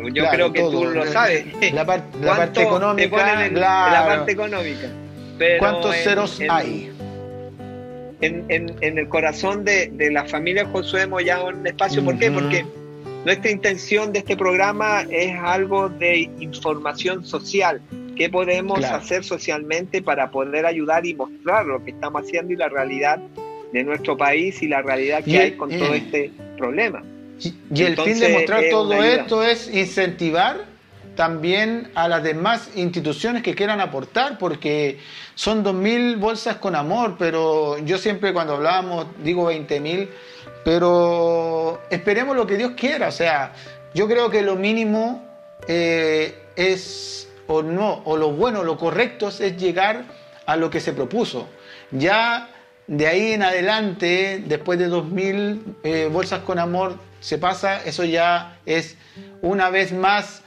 [0.03, 0.85] yo Claro, creo que tú todo.
[0.93, 1.45] lo sabes.
[1.75, 3.93] La, par- la parte ¿Cuánto te ponen económica, en, claro.
[3.93, 4.89] la parte económica?
[5.37, 6.91] Pero ¿Cuántos en- ceros en- hay?
[8.23, 12.03] en, el corazón de, de la familia Josué hemos ya un espacio.
[12.03, 12.31] ¿Por qué?
[12.31, 12.65] Porque
[13.27, 17.83] nuestra intención de este programa es algo de información social.
[18.17, 18.97] ¿Qué podemos Claro.
[18.97, 23.19] hacer socialmente para poder ayudar y mostrar lo que estamos haciendo y la realidad
[23.75, 25.79] de nuestro país y la realidad que Y- hay con eh.
[25.79, 27.03] todo este problema?
[27.41, 30.65] Y y el fin de mostrar es todo esto es incentivar
[31.17, 34.99] también a las demás instituciones que quieran aportar, porque
[35.35, 40.09] son 2.000 bolsas con amor, pero yo siempre cuando hablamos digo 20.000,
[40.65, 43.53] pero esperemos lo que Dios quiera, o sea,
[43.93, 45.25] yo creo que lo mínimo
[45.69, 50.05] eh, es, o no, o lo bueno, lo correcto es llegar
[50.47, 51.49] a lo que se propuso.
[51.91, 52.49] Ya
[52.87, 58.59] de ahí en adelante, después de 2.000 eh, bolsas con amor, se pasa, eso ya
[58.67, 58.97] es
[59.41, 60.43] una vez más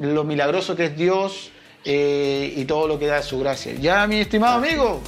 [0.00, 1.50] lo milagroso que es Dios
[1.84, 3.74] eh, y todo lo que da su gracia.
[3.74, 5.02] Ya, mi estimado amigo,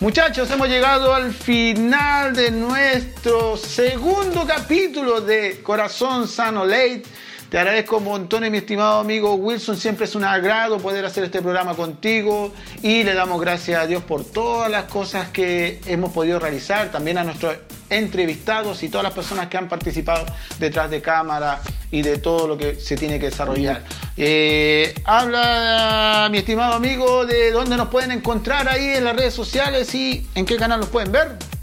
[0.00, 7.04] muchachos, hemos llegado al final de nuestro segundo capítulo de Corazón Sano Late.
[7.50, 9.76] Te agradezco un montón, mi estimado amigo Wilson.
[9.76, 14.02] Siempre es un agrado poder hacer este programa contigo y le damos gracias a Dios
[14.02, 16.90] por todas las cosas que hemos podido realizar.
[16.90, 17.56] También a nuestros
[17.90, 20.26] entrevistados y todas las personas que han participado
[20.58, 23.84] detrás de cámara y de todo lo que se tiene que desarrollar.
[24.16, 29.94] Eh, habla, mi estimado amigo, de dónde nos pueden encontrar ahí en las redes sociales
[29.94, 31.53] y en qué canal nos pueden ver.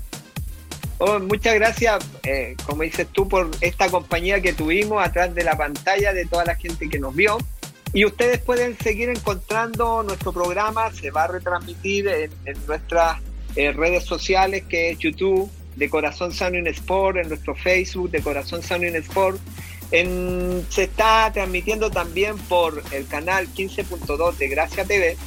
[1.04, 5.58] Oh, muchas gracias, eh, como dices tú, por esta compañía que tuvimos atrás de la
[5.58, 7.40] pantalla de toda la gente que nos vio.
[7.92, 13.18] Y ustedes pueden seguir encontrando nuestro programa, se va a retransmitir en, en nuestras
[13.56, 18.22] eh, redes sociales, que es YouTube de Corazón Sano en Sport, en nuestro Facebook de
[18.22, 19.40] Corazón Sano en Sport.
[19.90, 25.18] En- se está transmitiendo también por el canal 15.2 de Gracia TV,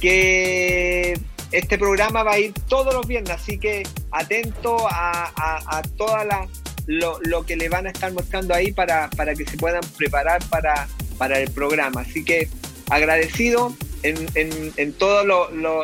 [0.00, 1.18] que
[1.52, 6.24] este programa va a ir todos los viernes, así que atento a, a, a toda
[6.24, 6.46] la,
[6.86, 10.42] lo, lo que le van a estar mostrando ahí para, para que se puedan preparar
[10.48, 12.02] para, para el programa.
[12.02, 12.48] Así que
[12.90, 15.26] agradecido en, en, en todas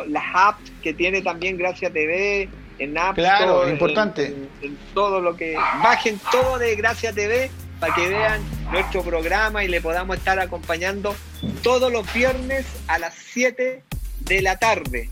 [0.07, 2.49] las apps que tiene también Gracia TV,
[2.79, 4.27] en App Claro, importante.
[4.27, 5.55] En, en todo lo que...
[5.55, 7.49] Bajen todo de Gracia TV
[7.79, 8.41] para que vean
[8.71, 11.15] nuestro programa y le podamos estar acompañando
[11.61, 13.83] todos los viernes a las 7
[14.21, 15.09] de la tarde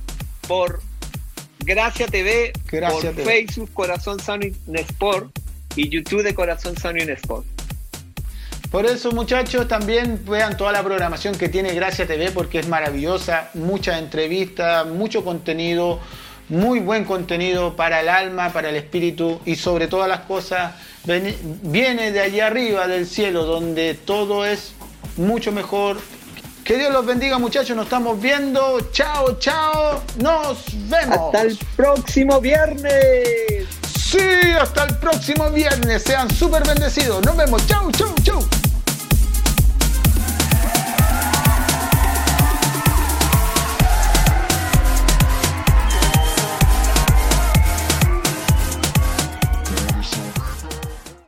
[0.53, 0.81] por
[1.61, 3.23] Gracia TV, Gracia por TV.
[3.23, 5.39] Facebook Corazón Sano en Sport
[5.75, 7.47] y YouTube de Corazón Sano en Sport.
[8.69, 13.49] Por eso, muchachos, también vean toda la programación que tiene Gracia TV porque es maravillosa,
[13.55, 15.99] muchas entrevistas, mucho contenido,
[16.49, 20.75] muy buen contenido para el alma, para el espíritu y sobre todas las cosas
[21.63, 24.75] viene de allá arriba del cielo donde todo es
[25.17, 25.97] mucho mejor.
[26.63, 28.79] Que Dios los bendiga, muchachos, nos estamos viendo.
[28.93, 31.17] Chao, chao, nos vemos.
[31.17, 33.67] Hasta el próximo viernes.
[33.99, 34.19] Sí,
[34.57, 36.03] hasta el próximo viernes.
[36.03, 37.25] Sean súper bendecidos.
[37.25, 37.67] Nos vemos.
[37.67, 38.39] Chau, chau, chau.